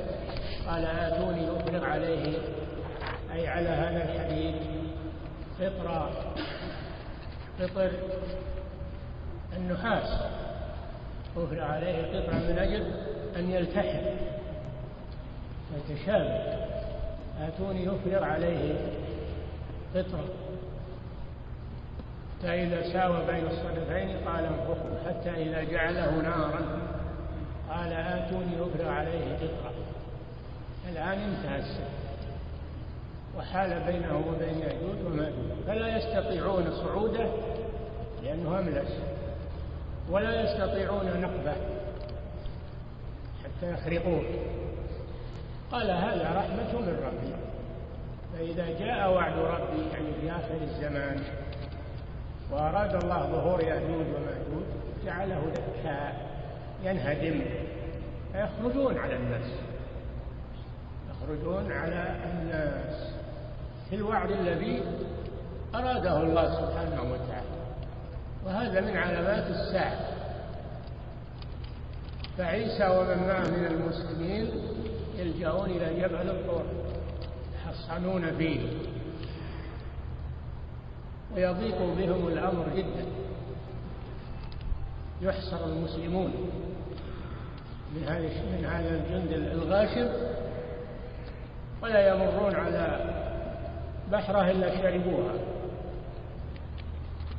قال 0.68 0.84
آتوني 0.86 1.50
أفرغ 1.50 1.84
عليه. 1.84 2.38
أي 3.34 3.48
على 3.48 3.68
هذا 3.68 4.04
الحديد 4.04 4.54
قطرا 5.60 6.10
قطر 7.60 7.90
النحاس. 9.56 10.20
أفرغ 11.36 11.60
عليه 11.60 12.20
قطرا 12.20 12.34
من 12.34 12.58
أجل 12.58 12.92
أن 13.36 13.50
يلتحم. 13.50 14.06
ويتشابه 15.74 16.56
آتوني 17.40 17.84
يفرغ 17.84 18.24
عليه 18.24 18.74
قطرا 19.94 20.24
حتى 22.38 22.62
إذا 22.62 22.92
ساوى 22.92 23.26
بين 23.26 23.46
الصدفين 23.46 24.16
قال 24.28 24.44
انفخوا 24.44 25.08
حتى 25.08 25.30
إذا 25.30 25.62
جعله 25.64 26.10
نارا 26.10 26.80
قال 27.70 27.92
آتوني 27.92 28.56
أفرغ 28.60 28.88
عليه 28.88 29.36
قطرة 29.36 29.72
الآن 30.92 31.18
انتهى 31.18 31.58
السر 31.58 31.88
وحال 33.38 33.82
بينه 33.86 34.24
وبين 34.28 34.58
يأجوج 34.58 35.06
وماجوج 35.06 35.64
فلا 35.66 35.96
يستطيعون 35.96 36.70
صعوده 36.70 37.26
لأنه 38.22 38.58
أملس. 38.58 39.15
ولا 40.10 40.42
يستطيعون 40.42 41.20
نقبه 41.20 41.56
حتى 43.44 43.72
يخرقوه. 43.72 44.22
قال 45.72 45.90
هذا 45.90 46.32
رحمة 46.36 46.80
من 46.80 46.96
ربي. 47.06 47.34
فإذا 48.32 48.78
جاء 48.78 49.12
وعد 49.12 49.38
ربي 49.38 49.82
يعني 49.92 50.12
في 50.20 50.30
آخر 50.30 50.62
الزمان 50.62 51.22
وأراد 52.50 52.94
الله 52.94 53.22
ظهور 53.22 53.62
يأجوج 53.62 54.06
وماجوج 54.06 54.66
جعله 55.04 55.42
دكا 55.54 56.12
ينهدم. 56.84 57.40
فيخرجون 58.32 58.98
على 58.98 59.16
الناس. 59.16 59.50
يخرجون 61.10 61.72
على 61.72 62.16
الناس. 62.32 63.12
في 63.90 63.96
الوعد 63.96 64.30
الذي 64.30 64.82
أراده 65.74 66.22
الله 66.22 66.54
سبحانه 66.54 67.02
وتعالى. 67.12 67.45
وهذا 68.46 68.80
من 68.80 68.96
علامات 68.96 69.50
الساعة 69.50 70.00
فعيسى 72.38 72.88
ومن 72.88 73.28
معه 73.28 73.50
من 73.50 73.66
المسلمين 73.66 74.50
يلجأون 75.16 75.70
إلى 75.70 76.00
جبل 76.00 76.30
الطور 76.30 76.64
يحصنون 77.66 78.36
فيه. 78.36 78.60
ويضيق 81.34 81.78
بهم 81.78 82.28
الأمر 82.28 82.66
جدا. 82.76 83.06
يحصر 85.22 85.64
المسلمون. 85.66 86.32
من 87.94 88.04
هذا 88.64 88.90
الجند 88.90 89.32
الغاشم 89.32 90.08
ولا 91.82 92.08
يمرون 92.08 92.54
على 92.54 93.14
بحرة 94.12 94.50
إلا 94.50 94.76
شربوها. 94.76 95.32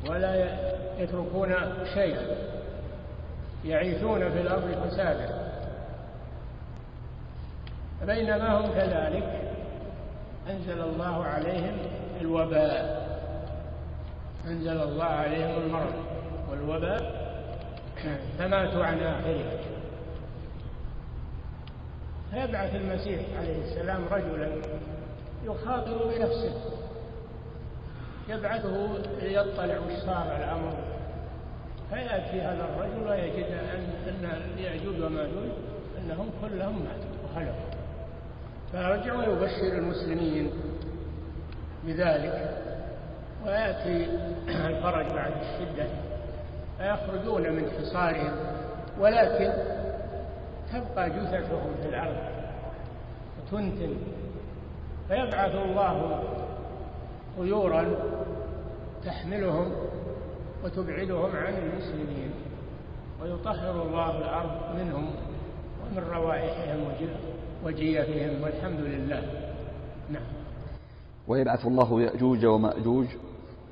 ولا 0.09 0.57
يتركون 0.99 1.55
شيئا 1.93 2.25
يعيثون 3.65 4.19
في 4.31 4.41
الأرض 4.41 4.87
فسادا. 4.87 5.47
بينما 8.05 8.57
هم 8.57 8.71
كذلك 8.73 9.41
أنزل 10.49 10.81
الله 10.81 11.25
عليهم 11.25 11.77
الوباء. 12.21 13.07
أنزل 14.47 14.81
الله 14.81 15.03
عليهم 15.03 15.61
المرض 15.61 15.93
والوباء 16.51 17.27
فماتوا 18.39 18.85
عن 18.85 18.99
آخره 18.99 19.59
فيبعث 22.31 22.75
المسيح 22.75 23.21
عليه 23.37 23.63
السلام 23.63 24.05
رجلا 24.11 24.49
يخاطر 25.45 26.07
بنفسه 26.07 26.76
يبعثه 28.29 28.87
ليطلع 29.21 29.79
وش 29.79 29.93
صار 30.05 30.35
الأمر. 30.37 30.73
فيأتي 31.89 32.41
هذا 32.41 32.65
الرجل 32.65 33.09
ويجد 33.09 33.51
أن 34.07 34.25
أن 34.25 34.59
يأجوج 34.59 35.01
وماجوج 35.01 35.49
أنهم 35.97 36.29
كلهم 36.41 36.83
ماتوا 36.83 37.11
وخلفوا. 37.23 37.77
فيرجع 38.71 39.13
ويبشر 39.13 39.77
المسلمين 39.77 40.51
بذلك. 41.83 42.57
ويأتي 43.45 44.05
الفرج 44.47 45.05
بعد 45.05 45.31
الشدة. 45.41 45.87
فيخرجون 46.77 47.51
من 47.51 47.71
حصارهم. 47.71 48.33
ولكن 48.99 49.53
تبقى 50.73 51.09
جثثهم 51.09 51.75
في 51.81 51.89
الأرض 51.89 52.17
وتنتن. 53.37 53.97
فيبعث 55.07 55.55
الله 55.55 56.23
طيورا 57.37 57.85
تحملهم 59.07 59.71
وتبعدهم 60.63 61.35
عن 61.35 61.53
المسلمين 61.53 62.31
ويطهر 63.21 63.81
الله 63.81 64.17
الأرض 64.17 64.75
منهم 64.75 65.09
ومن 65.81 66.03
روائحهم 66.11 66.79
وجيفهم 67.63 68.43
والحمد 68.43 68.79
لله. 68.79 69.23
نعم. 70.09 70.23
ويبعث 71.27 71.65
الله 71.65 72.01
يأجوج 72.01 72.45
ومأجوج 72.45 73.05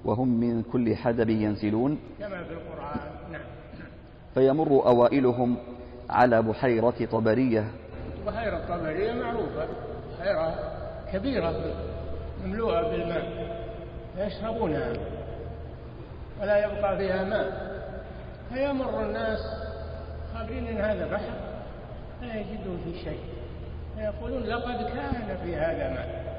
وهم 0.05 0.39
من 0.39 0.63
كل 0.63 0.95
حدب 0.95 1.29
ينسلون 1.29 1.99
كما 2.19 2.43
في 2.43 2.53
القرآن. 2.53 2.99
نعم. 3.31 3.41
فيمر 4.33 4.87
أوائلهم 4.87 5.57
على 6.09 6.41
بحيرة 6.41 7.05
طبرية. 7.11 7.71
بحيرة 8.27 8.77
طبرية 8.77 9.13
معروفة. 9.13 9.67
بحيرة 10.19 10.55
كبيرة 11.13 11.75
مملوءة 12.45 12.81
بالماء. 12.81 13.55
فيشربونها. 14.15 15.14
ولا 16.41 16.57
يبقى 16.57 16.97
فيها 16.97 17.23
ماء. 17.23 17.75
فيمر 18.53 19.01
الناس 19.03 19.39
خابرين 20.33 20.67
ان 20.67 20.77
هذا 20.77 21.07
بحر 21.07 21.33
لا 22.21 22.35
يجدون 22.35 22.79
في 22.83 22.99
شيء. 23.03 23.19
فيقولون 23.95 24.43
لقد 24.43 24.85
كان 24.89 25.37
في 25.43 25.55
هذا 25.55 25.89
ماء. 25.89 26.35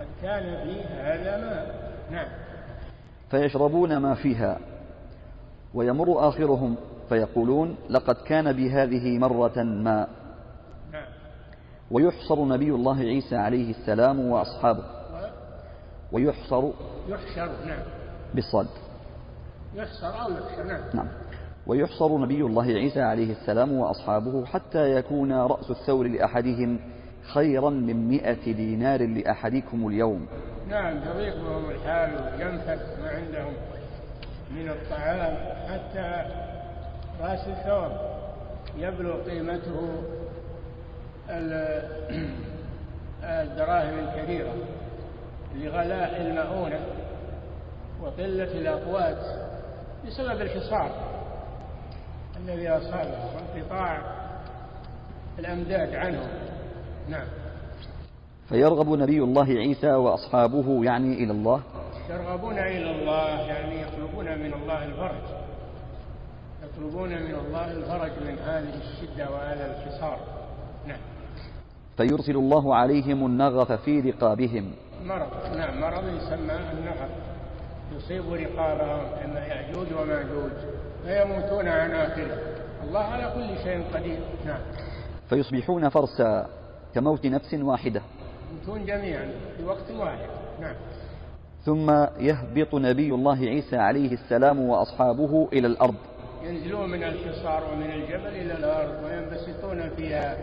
قد 0.00 0.06
كان 0.22 0.64
في 0.64 0.80
هذا 0.80 1.36
ماء. 1.40 1.92
نعم. 2.10 2.28
فيشربون 3.30 3.96
ما 3.96 4.14
فيها 4.14 4.58
ويمر 5.74 6.28
آخرهم 6.28 6.76
فيقولون 7.08 7.76
لقد 7.90 8.14
كان 8.14 8.52
بهذه 8.52 9.18
مرة 9.18 9.62
ماء. 9.62 10.08
نعم. 10.92 11.06
ويحصر 11.90 12.44
نبي 12.44 12.70
الله 12.70 12.98
عيسى 12.98 13.36
عليه 13.36 13.70
السلام 13.70 14.20
وأصحابه. 14.20 14.84
ويحصر 16.12 16.70
يحشر 17.08 17.50
نعم. 17.66 17.82
بالصاد 18.34 18.66
يحصر 19.74 20.22
أو 20.22 20.30
يحشر 20.30 20.62
نعم. 20.64 20.80
نعم 20.94 21.08
ويحصر 21.66 22.18
نبي 22.18 22.40
الله 22.40 22.64
عيسى 22.64 23.00
عليه 23.00 23.32
السلام 23.32 23.72
وأصحابه 23.72 24.44
حتى 24.44 24.96
يكون 24.96 25.32
رأس 25.32 25.70
الثور 25.70 26.06
لأحدهم 26.08 26.80
خيرا 27.34 27.70
من 27.70 28.08
مئة 28.08 28.52
دينار 28.52 29.06
لأحدكم 29.06 29.88
اليوم. 29.88 30.26
نعم 30.68 30.96
يضيق 30.96 31.36
بهم 31.36 31.70
الحال 31.70 32.10
وينفد 32.14 32.80
ما 33.02 33.08
عندهم 33.08 33.52
من 34.50 34.68
الطعام 34.68 35.36
حتى 35.68 36.24
رأس 37.20 37.48
الثور 37.48 37.92
يبلغ 38.78 39.22
قيمته 39.30 39.88
الدراهم 43.24 43.98
الكثيرة 43.98 44.54
لغلاء 45.54 46.20
المؤونة 46.20 46.80
وقلة 48.02 48.52
الأقوات. 48.60 49.51
بسبب 50.06 50.40
الحصار. 50.40 50.90
الذي 52.36 52.68
أصابه 52.68 53.18
وانقطاع 53.34 54.02
الأمداد 55.38 55.94
عنهم 55.94 56.28
نعم. 57.08 57.26
فيرغب 58.48 58.88
نبي 58.88 59.18
الله 59.18 59.46
عيسى 59.46 59.92
وأصحابه 59.92 60.84
يعني 60.84 61.24
إلى 61.24 61.32
الله؟ 61.32 61.62
يرغبون 62.10 62.58
إلى 62.58 62.90
الله 62.90 63.40
يعني 63.40 63.82
يطلبون 63.82 64.38
من 64.38 64.52
الله 64.52 64.84
الفرج. 64.84 65.42
يطلبون 66.64 67.08
من 67.08 67.34
الله 67.34 67.70
الفرج 67.70 68.10
من 68.26 68.38
هذه 68.38 68.74
الشدة 68.74 69.30
وهذا 69.30 69.76
الحصار. 69.76 70.18
نعم. 70.86 71.00
فيرسل 71.96 72.36
الله 72.36 72.74
عليهم 72.74 73.26
النغف 73.26 73.72
في 73.72 74.00
رقابهم. 74.00 74.72
مرض. 75.04 75.56
نعم 75.56 75.80
مرض 75.80 76.04
يسمى 76.08 76.54
النغف 76.72 77.31
يصيب 77.96 78.32
رقابهم 78.32 79.06
إما 79.24 79.40
يأجوج 79.40 79.86
ومأجوج 79.92 80.50
فيموتون 81.04 81.68
عن 81.68 81.90
آخره. 81.90 82.38
الله 82.82 83.00
على 83.00 83.32
كل 83.34 83.64
شيء 83.64 83.84
قدير. 83.94 84.18
نعم. 84.46 84.60
فيصبحون 85.28 85.88
فرسا 85.88 86.46
كموت 86.94 87.26
نفس 87.26 87.54
واحدة. 87.54 88.02
يموتون 88.52 88.86
جميعا 88.86 89.30
في 89.56 89.64
وقت 89.64 89.90
واحد. 89.90 90.28
نعم. 90.60 90.74
ثم 91.64 91.90
يهبط 92.18 92.74
نبي 92.74 93.14
الله 93.14 93.38
عيسى 93.38 93.76
عليه 93.76 94.12
السلام 94.12 94.60
وأصحابه 94.60 95.48
إلى 95.52 95.66
الأرض. 95.66 95.94
ينزلون 96.42 96.90
من 96.90 97.02
الحصار 97.04 97.62
ومن 97.72 97.90
الجبل 97.92 98.26
إلى 98.26 98.52
الأرض 98.52 99.04
وينبسطون 99.04 99.90
فيها 99.96 100.36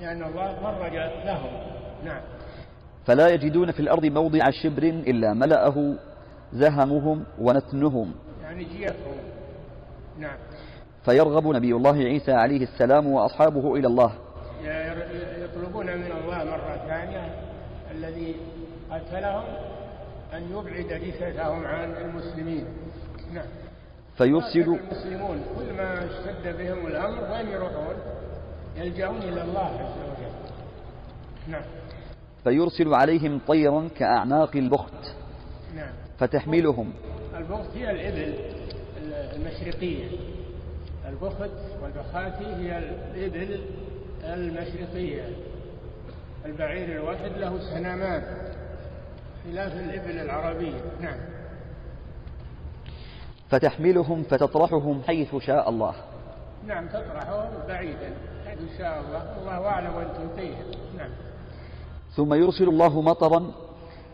لأن 0.00 0.22
الله 0.22 0.54
فرج 0.54 0.92
لهم. 1.26 1.50
نعم. 2.04 2.20
فلا 3.06 3.28
يجدون 3.28 3.72
في 3.72 3.80
الأرض 3.80 4.06
موضع 4.06 4.50
شبر 4.50 4.82
إلا 4.82 5.34
ملأه 5.34 5.94
زهمهم 6.52 7.24
ونتنهم. 7.38 8.14
يعني 8.42 8.64
جيفهم 8.64 9.16
نعم. 10.18 10.36
فيرغب 11.04 11.46
نبي 11.46 11.72
الله 11.72 11.96
عيسى 11.96 12.32
عليه 12.32 12.62
السلام 12.62 13.06
وأصحابه 13.06 13.74
إلى 13.74 13.86
الله. 13.86 14.12
يطلبون 15.44 15.86
من 15.86 16.12
الله 16.12 16.44
مرة 16.44 16.76
ثانية 16.88 17.34
الذي 17.90 18.36
قتلهم 18.90 19.44
أن 20.34 20.42
يبعد 20.42 21.00
جثثهم 21.02 21.66
عن 21.66 21.96
المسلمين. 21.96 22.64
نعم. 23.32 23.46
فيرسل 24.16 24.60
المسلمون. 24.60 25.44
كل 25.58 25.72
ما 25.76 26.04
اشتد 26.04 26.56
بهم 26.58 26.86
الأمر 26.86 27.32
وين 27.32 27.48
يروحون 27.48 27.96
يلجأون 28.76 29.16
إلى 29.16 29.42
الله 29.42 29.60
عز 29.80 29.98
وجل. 30.08 30.32
نعم. 31.48 31.62
فيرسل 32.44 32.94
عليهم 32.94 33.40
طيرا 33.48 33.88
كأعناق 33.98 34.56
البخت. 34.56 35.15
نعم. 35.76 35.92
فتحملهم. 36.18 36.92
البخت 37.36 37.70
هي 37.74 37.90
الإبل 37.90 38.34
المشرقية. 39.36 40.04
البخت 41.08 41.50
والبخاتي 41.82 42.46
هي 42.46 42.78
الإبل 42.78 43.60
المشرقية. 44.24 45.28
البعير 46.46 47.00
الواحد 47.00 47.30
له 47.38 47.60
سنامان 47.60 48.22
خلاف 49.44 49.72
الإبل 49.72 50.18
العربية. 50.18 50.80
نعم. 51.00 51.18
فتحملهم 53.50 54.22
فتطرحهم 54.22 55.02
حيث 55.02 55.36
شاء 55.36 55.68
الله. 55.68 55.94
نعم 56.66 56.88
تطرحهم 56.88 57.50
بعيدا 57.68 58.10
حيث 58.46 58.58
شاء 58.78 59.00
الله. 59.00 59.38
الله 59.40 59.66
أعلم 59.66 59.94
وين 59.94 60.08
تنتهي 60.08 60.54
نعم. 60.96 61.10
ثم 62.16 62.34
يرسل 62.34 62.68
الله 62.68 63.00
مطرا 63.00 63.65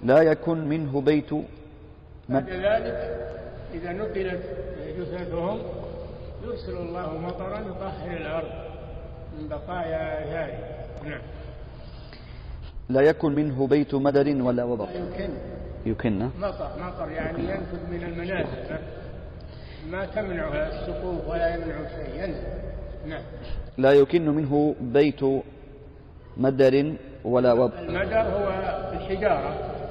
لا 0.03 0.23
يكن 0.23 0.59
منه 0.69 1.01
بيت 1.01 1.31
بعد 2.29 2.49
ذلك 2.51 2.99
إذا 3.75 3.93
نقلت 3.93 4.43
جثثهم 4.99 5.59
يرسل 6.45 6.77
الله 6.77 7.19
مطرا 7.19 7.59
يطهر 7.61 8.11
الأرض 8.17 8.53
من 9.39 9.49
بقايا 9.49 10.05
ذلك. 10.35 10.65
نعم. 11.05 11.21
لا 12.89 13.01
يكن 13.01 13.35
منه 13.35 13.67
بيت 13.67 13.95
مدر 13.95 14.43
ولا 14.43 14.65
وبر 14.65 14.85
لا 14.85 14.97
يمكن. 14.97 15.31
يكن 15.87 16.29
مطر 16.39 16.71
مطر 16.81 17.11
يعني 17.11 17.39
ينفذ 17.39 17.91
من 17.91 18.03
المنازل. 18.03 18.79
ما 19.91 20.07
تمنعها 20.07 20.69
السقوف 20.69 21.29
ولا 21.29 21.55
يمنع 21.55 21.77
شيء 21.89 22.35
نعم. 23.07 23.23
لا 23.79 23.93
يكن 23.93 24.29
منه 24.29 24.75
بيت 24.81 25.21
مدر 26.37 26.95
ولا 27.25 27.53
وبر 27.53 27.79
المدر 27.79 28.21
هو 28.21 28.49
الحجارة. 28.93 29.82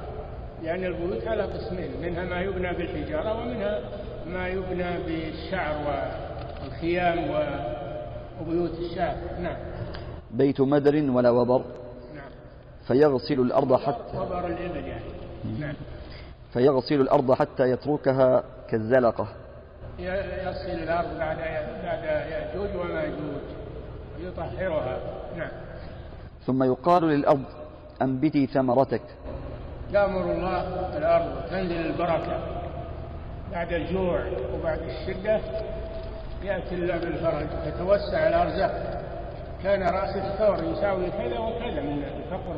يعني 0.64 0.86
البيوت 0.86 1.26
على 1.26 1.42
قسمين 1.42 1.90
منها 2.02 2.24
ما 2.24 2.40
يبنى 2.40 2.72
بالحجارة 2.72 3.40
ومنها 3.40 3.80
ما 4.26 4.48
يبنى 4.48 4.98
بالشعر 5.06 5.74
والخيام 6.64 7.18
وبيوت 8.40 8.78
الشعر. 8.78 9.16
نعم. 9.40 9.56
بيت 10.30 10.60
مدر 10.60 11.10
ولا 11.10 11.30
وبر؟ 11.30 11.64
نعم. 12.14 12.30
فيغسل 12.86 13.40
الأرض 13.40 13.80
حتى 13.80 14.18
وبر 14.18 14.46
الإبل 14.46 14.84
يعني. 14.88 15.04
نعم. 15.60 15.74
فيغسل 16.52 17.00
الأرض 17.00 17.32
حتى 17.32 17.70
يتركها 17.70 18.44
كالزلقة. 18.70 19.28
يغسل 19.98 20.82
الأرض 20.82 21.18
بعد 21.18 21.36
بعد 21.84 22.04
يأجوج 22.04 22.76
ومأجوج. 22.76 23.42
يطهرها. 24.20 24.98
نعم. 25.36 25.50
ثم 26.46 26.62
يقال 26.62 27.02
للأرض 27.02 27.44
أنبتي 28.02 28.46
ثمرتك. 28.46 29.02
يأمر 29.92 30.32
الله 30.32 30.62
الأرض 30.96 31.50
تنزل 31.50 31.86
البركة. 31.86 32.38
بعد 33.52 33.72
الجوع 33.72 34.26
وبعد 34.54 34.80
الشدة 34.80 35.40
يأتي 36.42 36.74
الله 36.74 36.96
بالفرج 36.96 37.46
تتوسع 37.64 38.28
الأرزاق. 38.28 39.02
كان 39.62 39.82
رأس 39.82 40.16
الثور 40.16 40.72
يساوي 40.72 41.10
كذا 41.10 41.38
وكذا 41.38 41.82
من 41.82 42.04
الفقر. 42.04 42.56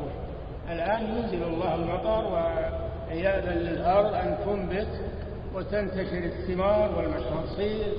الآن 0.70 1.02
ينزل 1.02 1.42
الله 1.42 1.74
المطر 1.74 2.24
وعياذا 2.24 3.54
للأرض 3.54 4.14
أن 4.14 4.38
تنبت 4.44 5.00
وتنتشر 5.54 6.18
الثمار 6.18 6.98
والمحاصيل 6.98 7.92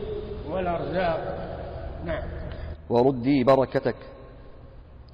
والأرزاق. 0.50 1.38
نعم. 2.06 2.24
وردي 2.90 3.44
بركتك. 3.44 3.96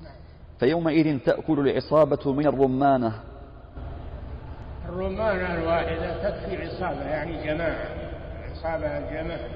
نعم. 0.03 0.15
فيومئذ 0.59 1.19
تأكل 1.19 1.59
العصابة 1.59 2.33
من 2.33 2.47
الرمانة. 2.47 3.30
الرمانة 4.91 5.53
الواحدة 5.53 6.29
تكفي 6.29 6.65
عصابة 6.65 7.09
يعني 7.09 7.43
جماعة 7.43 7.87
عصابة 8.51 8.97
الجماعة 8.97 9.49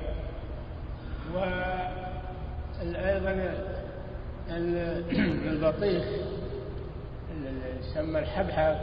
وأيضا 2.81 3.53
البطيخ 5.51 6.03
يسمى 7.79 8.19
الحبحب 8.19 8.77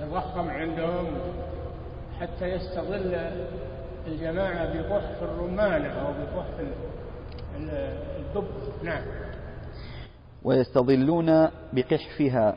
يضخم 0.00 0.50
عندهم 0.50 1.06
حتى 2.20 2.46
يستظل 2.46 3.16
الجماعة 4.06 4.74
بقحف 4.74 5.22
الرمانة 5.22 5.88
أو 5.88 6.12
بقحف 6.12 6.60
الدب. 7.56 8.44
نعم. 8.82 9.02
ويستظلون 10.42 11.48
بقحفها. 11.72 12.56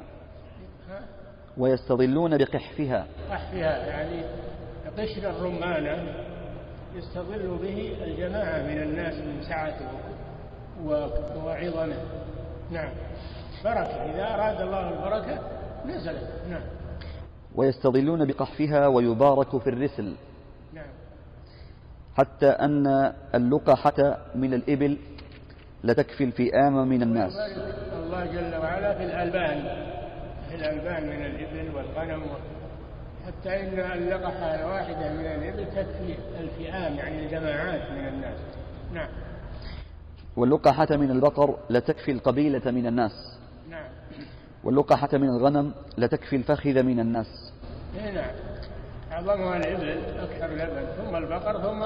ويستظلون 1.58 2.38
بقحفها. 2.38 3.08
قحفها 3.32 3.88
يعني 3.88 4.24
قشر 4.98 5.30
الرمانة 5.30 6.14
يستظل 6.96 7.58
به 7.62 7.98
الجماعة 8.04 8.62
من 8.62 8.82
الناس 8.82 9.14
من 9.14 9.42
سعته 9.42 9.88
وعظمه. 11.46 11.98
نعم. 12.72 12.94
بركة 13.64 14.12
إذا 14.12 14.34
أراد 14.34 14.62
الله 14.62 14.90
البركة 14.90 15.40
نزلت. 15.86 16.30
نعم. 16.50 16.62
ويستظلون 17.56 18.26
بقحفها 18.26 18.88
ويبارك 18.88 19.58
في 19.58 19.70
الرسل. 19.70 20.16
نعم. 20.74 20.90
حتى 22.16 22.48
أن 22.48 23.14
اللقحة 23.36 24.18
من 24.36 24.54
الإبل 24.54 24.98
لتكفي 25.84 26.24
الفئام 26.24 26.88
من 26.88 27.02
الناس. 27.02 27.34
الله 28.04 28.26
جل 28.26 28.56
وعلا 28.56 28.98
في 28.98 29.04
الألبان. 29.04 29.92
الألبان 30.56 31.04
من 31.04 31.26
الإبل 31.26 31.76
والغنم 31.76 32.24
حتى 33.28 33.60
إن 33.62 33.80
اللقحة 33.80 34.56
الواحدة 34.56 35.14
من 35.14 35.26
الإبل 35.26 35.66
تكفي 35.66 36.16
الفئام 36.40 36.94
يعني 36.94 37.26
الجماعات 37.26 37.92
من 37.92 38.08
الناس. 38.08 38.40
نعم. 38.94 39.10
واللقحة 40.38 40.88
من 40.92 41.12
البقر 41.12 41.58
لتكفي 41.70 42.12
القبيلة 42.12 42.72
من 42.72 42.88
الناس. 42.88 43.38
نعم. 43.70 43.90
واللقحة 44.64 45.10
من 45.14 45.30
الغنم 45.30 45.74
لتكفي 45.98 46.36
الفخذ 46.36 46.84
من 46.84 47.00
الناس. 47.00 47.54
إيه 47.98 48.12
نعم. 48.12 48.32
أعظمها 49.12 49.58
الإبل 49.58 49.90
أكثر 50.20 50.48
لبن 50.48 50.86
ثم 50.98 51.16
البقر 51.16 51.62
ثم 51.62 51.84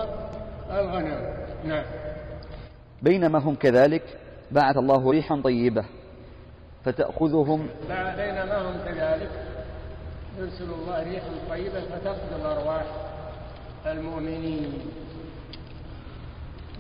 الغنم. 0.72 1.34
نعم. 1.66 1.86
بينما 3.02 3.40
هم 3.40 3.56
كذلك 3.56 4.04
بعث 4.52 4.78
الله 4.78 5.12
ريحا 5.12 5.42
طيبة. 5.44 5.86
فتأخذهم 6.86 7.68
بينما 8.18 8.58
هم 8.70 8.76
كذلك 8.86 9.30
يرسل 10.40 10.64
الله 10.74 11.04
ريحا 11.04 11.30
طيبة 11.50 11.82
فتقبض 11.82 12.46
أرواح 12.46 12.84
المؤمنين 13.86 14.74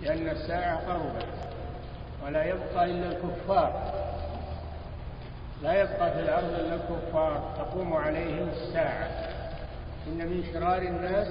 لأن 0.01 0.29
الساعة 0.29 0.77
قربت 0.93 1.25
ولا 2.25 2.43
يبقى 2.43 2.85
إلا 2.85 3.07
الكفار 3.07 3.93
لا 5.63 5.73
يبقى 5.81 6.13
في 6.13 6.19
الأرض 6.19 6.49
إلا 6.53 6.75
الكفار 6.75 7.53
تقوم 7.57 7.93
عليهم 7.93 8.49
الساعة. 8.49 9.09
إن 10.07 10.17
من 10.17 10.43
شرار 10.53 10.81
الناس 10.81 11.27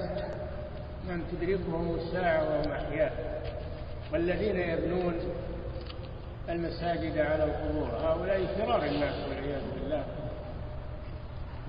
من 1.09 1.23
تدركهم 1.31 1.95
الساعة 1.95 2.43
وهم 2.43 2.71
أحياء 2.71 3.41
والذين 4.13 4.59
يبنون 4.59 5.13
المساجد 6.49 7.17
على 7.17 7.43
القبور. 7.43 7.87
هؤلاء 7.87 8.57
شرار 8.57 8.83
الناس 8.83 9.15
والعياذ 9.29 9.61
بالله. 9.73 10.03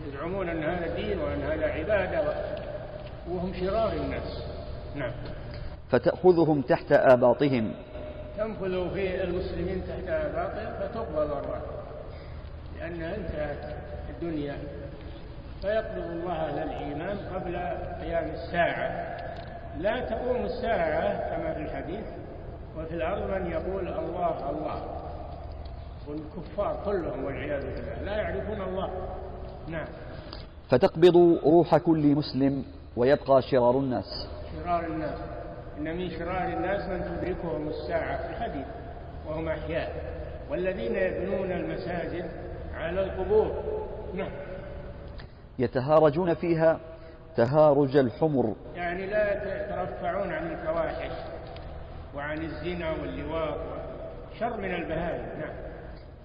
يزعمون 0.07 0.49
أن 0.49 0.65
هذا 0.65 0.95
دين 0.95 1.19
وأن 1.19 1.43
هذا 1.43 1.67
عبادة 1.67 2.35
وهم 3.31 3.55
شرار 3.55 3.93
الناس. 3.93 4.43
نعم. 4.95 5.13
فتأخذهم 5.91 6.63
تحت 6.63 6.93
آباطهم. 6.93 7.75
تنفذ 8.39 8.95
في 8.95 9.25
المسلمين 9.25 9.83
تحت 9.89 10.09
آباطهم 10.09 10.73
فتقبض 10.81 11.31
أرواحهم 11.31 11.77
لأنها 12.79 13.17
انتهت 13.17 13.75
الدنيا. 14.11 14.57
فيقبض 15.63 16.11
الله 16.11 16.33
أهل 16.33 16.59
الإيمان 16.59 17.17
قبل 17.35 17.57
قيام 18.03 18.31
الساعة. 18.31 19.17
لا 19.79 20.01
تقوم 20.01 20.45
الساعة 20.45 21.31
كما 21.31 21.55
في 21.55 21.61
الحديث. 21.61 22.05
وفي 22.79 22.95
الأرض 22.95 23.31
من 23.31 23.51
يقول 23.51 23.89
الله 23.89 24.51
الله. 24.51 24.83
والكفار 26.09 26.83
كلهم 26.85 27.25
والعياذ 27.25 27.63
بالله. 27.63 28.03
لا 28.03 28.17
يعرفون 28.17 28.63
الله. 28.63 28.91
نعم. 29.69 29.87
فتقبض 30.69 31.17
روح 31.45 31.77
كل 31.77 32.15
مسلم 32.15 32.65
ويبقى 32.97 33.43
شرار 33.43 33.79
الناس. 33.79 34.29
شرار 34.65 34.87
الناس. 34.87 35.19
إن 35.79 35.97
من 35.97 36.11
شرار 36.11 36.49
الناس 36.49 36.89
من 36.89 37.01
تدركهم 37.05 37.69
الساعة 37.69 38.23
في 38.23 38.31
الحديث 38.31 38.67
وهم 39.29 39.49
أحياء. 39.49 39.93
والذين 40.51 40.95
يبنون 40.95 41.53
المساجد 41.53 42.31
على 42.75 43.01
القبور. 43.01 43.53
نعم. 44.15 44.31
يتهارجون 45.59 46.35
فيها 46.35 46.81
تهارج 47.37 47.97
الحمر. 47.97 48.55
يعني 48.75 49.07
لا 49.07 49.33
يترفعون 49.33 50.33
عن 50.33 50.53
الفواحش. 50.53 51.36
وعن 52.17 52.43
الزنا 52.43 52.91
واللواط 52.91 53.59
شر 54.41 54.57
من 54.57 54.75
البهائم. 54.75 55.41
نعم. 55.41 55.55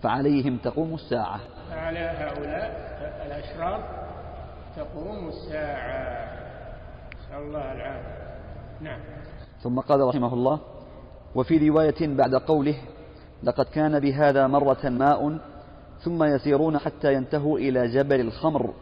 فعليهم 0.01 0.57
تقوم 0.57 0.93
الساعة. 0.93 1.39
فعلى 1.69 1.99
هؤلاء 1.99 2.71
الأشرار 3.25 3.83
تقوم 4.75 5.27
الساعة. 5.27 6.31
نسأل 7.19 7.43
الله 7.43 7.71
العافية. 7.71 8.21
نعم. 8.81 8.99
ثم 9.63 9.79
قال 9.79 10.01
رحمه 10.01 10.33
الله 10.33 10.59
وفي 11.35 11.69
رواية 11.69 12.07
بعد 12.07 12.35
قوله 12.35 12.75
لقد 13.43 13.65
كان 13.65 13.99
بهذا 13.99 14.47
مرة 14.47 14.89
ماء 14.89 15.37
ثم 16.03 16.23
يسيرون 16.23 16.77
حتى 16.77 17.13
ينتهوا 17.13 17.59
إلى 17.59 17.87
جبل 17.87 18.19
الخمر 18.19 18.73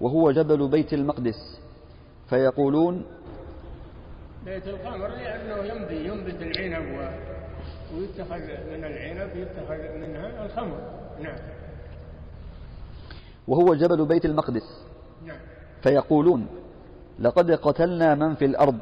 وهو 0.00 0.30
جبل 0.30 0.68
بيت 0.68 0.92
المقدس 0.92 1.60
فيقولون 2.28 3.04
بيت 4.44 4.68
الخمر 4.68 5.08
لأنه 5.08 5.56
ينبي 5.56 6.08
ينبت 6.08 6.42
العنب 6.42 7.10
ويتخذ 7.94 8.40
من 8.72 8.84
العنب 8.84 9.36
يتخذ 9.36 9.96
منها 9.98 10.44
الخمر. 10.44 10.78
نعم. 11.20 11.36
وهو 13.48 13.74
جبل 13.74 14.06
بيت 14.06 14.24
المقدس. 14.24 14.86
نعم. 15.26 15.38
فيقولون 15.82 16.46
لقد 17.18 17.50
قتلنا 17.50 18.14
من 18.14 18.34
في 18.34 18.44
الأرض 18.44 18.78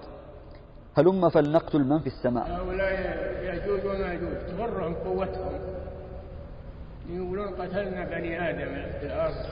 هلم 0.98 1.28
فلنقتل 1.28 1.84
من 1.84 1.98
في 1.98 2.06
السماء. 2.06 2.46
هؤلاء 2.50 2.92
يأجوج 3.42 3.86
وماجوج 3.86 4.36
تغرهم 4.48 4.94
قوتهم. 4.94 5.60
يقولون 7.10 7.48
قتلنا 7.48 8.04
بني 8.04 8.50
آدم 8.50 8.98
في 9.00 9.06
الأرض 9.06 9.46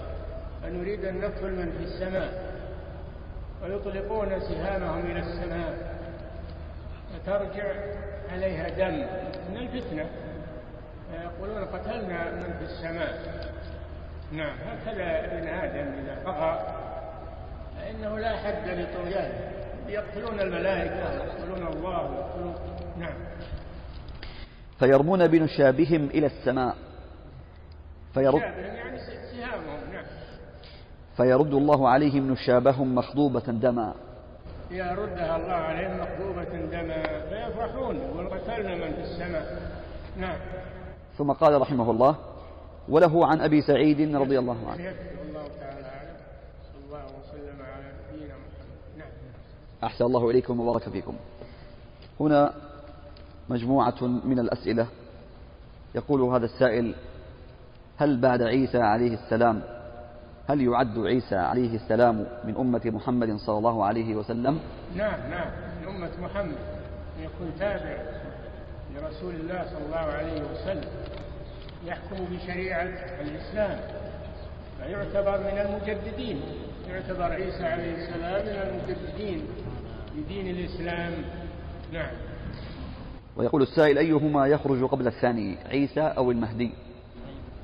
فنريد 0.63 1.05
أن 1.05 1.21
نقتل 1.21 1.53
من 1.53 1.73
في 1.79 1.85
السماء 1.85 2.57
ويطلقون 3.63 4.41
سهامهم 4.41 5.07
إلى 5.07 5.21
السماء. 5.21 5.96
فترجع 7.13 7.65
عليها 8.33 8.69
دم 8.69 9.07
من 9.51 9.57
الفتنة. 9.57 10.07
يقولون 11.23 11.65
قتلنا 11.65 12.33
من 12.33 12.53
في 12.59 12.65
السماء. 12.65 13.47
نعم 14.33 14.57
هكذا 14.59 15.25
ابن 15.25 15.49
آدم 15.49 15.93
إذا 15.93 16.23
طغى 16.25 16.75
فإنه 17.77 18.19
لا 18.19 18.37
حد 18.37 18.69
لطغيانه. 18.69 19.51
يقتلون 19.89 20.41
الملائكة 20.41 21.13
يقتلون 21.13 21.67
الله 21.67 22.15
يقتلون 22.15 22.55
نعم. 22.99 23.15
فيرمون 24.79 25.27
بنشابهم 25.27 26.07
إلى 26.07 26.27
السماء. 26.27 26.77
فيرد 28.15 28.41
يعني 28.41 28.99
سهامهم 29.33 29.93
نعم. 29.93 30.05
فيرد 31.17 31.55
الله 31.55 31.89
عليهم 31.89 32.33
نشابهم 32.33 32.95
مخضوبة 32.95 33.41
دما. 33.41 33.95
يردها 34.71 35.37
الله 35.37 35.53
عليهم 35.53 36.01
مخضوبة 36.01 36.67
دما 36.67 37.03
فيفرحون 37.29 37.97
يقول 37.97 38.29
قتلنا 38.29 38.75
من 38.75 38.93
في 38.95 39.03
السماء. 39.03 39.73
نعم. 40.17 40.39
ثم 41.19 41.33
قال 41.33 41.61
رحمه 41.61 41.91
الله 41.91 42.17
وله 42.89 43.27
عن 43.27 43.41
أبي 43.41 43.63
سعيد 43.63 44.17
رضي 44.17 44.39
الله 44.39 44.71
عنه. 44.71 44.81
الله 45.29 45.49
تعالى 45.61 45.91
صلى 46.73 46.85
الله 46.87 47.05
وسلم 47.05 47.63
على 47.63 47.85
نبينا 48.15 48.35
محمد. 48.35 48.99
نعم. 48.99 49.09
أحسن 49.85 50.05
الله 50.05 50.31
إليكم 50.31 50.61
وبارك 50.61 50.89
فيكم. 50.89 51.15
هنا 52.21 52.53
مجموعة 53.49 54.03
من 54.03 54.39
الأسئلة. 54.39 54.87
يقول 55.95 56.21
هذا 56.21 56.45
السائل 56.45 56.95
هل 57.99 58.21
بعد 58.21 58.43
عيسى 58.43 58.79
عليه 58.79 59.15
السلام 59.15 59.63
هل 60.49 60.61
يعد 60.63 60.99
عيسى 60.99 61.37
عليه 61.37 61.77
السلام 61.77 62.27
من 62.45 62.57
أمة 62.57 62.81
محمد 62.85 63.37
صلى 63.37 63.59
الله 63.59 63.85
عليه 63.85 64.15
وسلم؟ 64.15 64.61
نعم 64.97 65.31
نعم 65.31 65.51
من 65.83 65.89
أمة 65.89 66.11
محمد. 66.23 66.59
يكون 67.21 67.53
تابع 67.59 67.97
لرسول 68.95 69.35
الله 69.35 69.65
صلى 69.65 69.87
الله 69.87 69.97
عليه 69.97 70.43
وسلم. 70.43 70.91
يحكم 71.87 72.17
بشريعة 72.33 72.83
الإسلام. 73.21 73.79
فيعتبر 74.79 75.39
من 75.39 75.59
المجددين. 75.59 76.41
يعتبر 76.89 77.23
عيسى 77.23 77.65
عليه 77.65 77.95
السلام 77.95 78.47
من 78.47 78.71
المجددين 78.71 79.43
لدين 80.17 80.57
الإسلام. 80.57 81.13
نعم. 81.93 82.11
ويقول 83.37 83.63
السائل 83.63 83.99
أيهما 83.99 84.47
يخرج 84.47 84.85
قبل 84.85 85.07
الثاني 85.07 85.59
عيسى 85.71 86.01
أو 86.01 86.31
المهدي؟ 86.31 86.71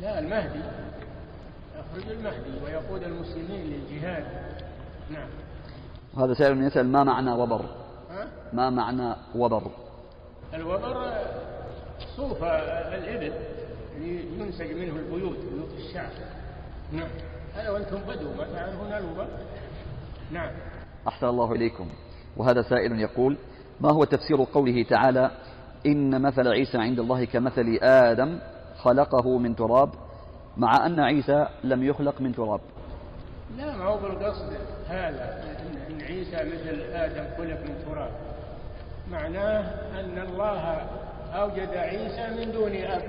لا 0.01 0.19
المهدي. 0.19 0.61
المهدي 1.97 2.65
ويقود 2.65 3.03
المسلمين 3.03 3.65
للجهاد. 3.67 4.25
نعم. 5.11 5.29
وهذا 6.15 6.35
سائل 6.35 6.63
يسأل 6.63 6.89
ما 6.89 7.05
معنى 7.05 7.33
وبر؟ 7.33 7.65
ها؟ 8.11 8.29
ما 8.53 8.71
معنى 8.71 9.15
وبر؟ 9.35 9.71
الوبر 10.55 11.13
صوف 12.17 12.45
الإبل 12.45 13.33
ينسج 14.39 14.73
منه 14.73 14.97
البيوت 14.97 15.37
بيوت 15.37 15.73
الشعب. 15.79 16.11
نعم. 16.93 17.09
هذا 17.55 17.71
وأنتم 17.71 17.97
بدو 17.97 18.29
ما 18.39 18.45
تعرفون 18.53 18.93
الوبر؟ 18.93 19.29
نعم. 20.33 20.51
أحسن 21.09 21.27
الله 21.27 21.53
إليكم. 21.53 21.89
وهذا 22.37 22.63
سائل 22.63 23.01
يقول 23.01 23.37
ما 23.81 23.93
هو 23.93 24.05
تفسير 24.05 24.45
قوله 24.55 24.83
تعالى 24.83 25.31
إن 25.87 26.23
مثل 26.23 26.49
عيسى 26.49 26.79
عند 26.79 26.99
الله 26.99 27.25
كمثل 27.25 27.79
آدم 27.83 28.39
خلقه 28.77 29.39
من 29.39 29.57
تراب؟ 29.57 29.91
مع 30.57 30.87
أن 30.87 31.01
عيسى 31.01 31.47
لم 31.65 31.83
يخلق 31.83 32.21
من 32.21 32.35
تراب. 32.35 32.61
لا 33.57 33.77
ما 33.77 33.85
هو 33.85 33.97
بالقصد 33.97 34.53
هذا 34.89 35.45
إن 35.91 36.03
عيسى 36.03 36.37
مثل 36.37 36.81
آدم 36.93 37.25
خلق 37.39 37.61
من 37.61 37.85
تراب. 37.87 38.11
معناه 39.11 39.61
أن 40.01 40.19
الله 40.19 40.87
أوجد 41.33 41.69
عيسى 41.77 42.45
من 42.45 42.53
دون 42.53 42.77
أب. 42.77 43.03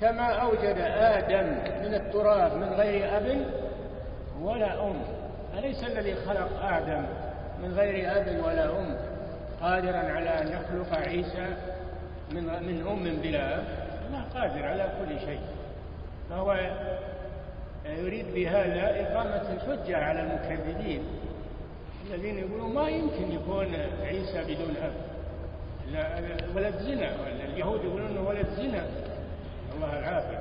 كما 0.00 0.26
أوجد 0.26 0.76
آدم 0.96 1.46
من 1.82 1.94
التراب 1.94 2.56
من 2.56 2.68
غير 2.68 3.16
أب 3.16 3.46
ولا 4.42 4.86
أم. 4.86 5.02
أليس 5.58 5.84
الذي 5.84 6.14
خلق 6.14 6.64
آدم 6.64 7.06
من 7.62 7.72
غير 7.72 8.16
أب 8.16 8.44
ولا 8.46 8.78
أم؟ 8.78 8.96
قادرا 9.62 9.98
على 9.98 10.30
أن 10.30 10.48
يخلق 10.48 10.98
عيسى 10.98 11.56
من 12.32 12.44
من 12.44 12.86
أم 12.86 13.20
بلا 13.22 13.58
أب؟ 13.58 13.64
الله 14.06 14.22
قادر 14.34 14.66
على 14.66 14.88
كل 15.00 15.20
شيء. 15.20 15.40
فهو 16.30 16.56
يريد 17.86 18.34
بهذا 18.34 19.00
إقامة 19.00 19.42
الحجة 19.52 19.96
على 19.96 20.20
المكذبين 20.20 21.02
الذين 22.06 22.38
يقولون 22.38 22.74
ما 22.74 22.88
يمكن 22.88 23.32
يكون 23.32 23.74
عيسى 24.02 24.42
بدون 24.42 24.76
أب. 24.76 24.92
ولد 26.56 26.74
زنا 26.76 27.10
اليهود 27.44 27.84
يقولون 27.84 28.06
إنه 28.06 28.28
ولد 28.28 28.46
زنا. 28.56 28.84
الله 29.76 29.98
العافية. 29.98 30.40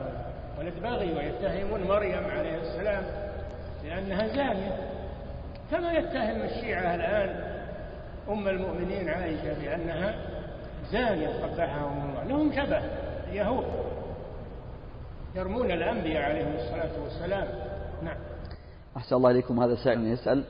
ولد 0.59 0.73
بغي 0.83 1.13
ويتهمون 1.13 1.83
مريم 1.83 2.23
عليه 2.23 2.55
السلام 2.55 3.03
لأنها 3.83 4.27
زانية. 4.27 4.75
كما 5.71 5.93
يتهم 5.93 6.41
الشيعة 6.41 6.95
الآن 6.95 7.59
أم 8.29 8.47
المؤمنين 8.47 9.09
عائشة 9.09 9.61
بأنها 9.61 10.15
زانية 10.91 11.27
قبحهم 11.27 12.09
الله. 12.09 12.23
لهم 12.23 12.51
شبه 12.53 12.81
اليهود. 13.31 13.65
يرمون 15.35 15.71
الأنبياء 15.71 16.23
عليهم 16.23 16.55
الصلاة 16.55 17.03
والسلام. 17.03 17.47
نعم. 18.03 18.17
أحسن 18.97 19.15
الله 19.15 19.31
إليكم. 19.31 19.59
هذا 19.59 19.75
سائل 19.75 20.07
يسأل 20.07 20.43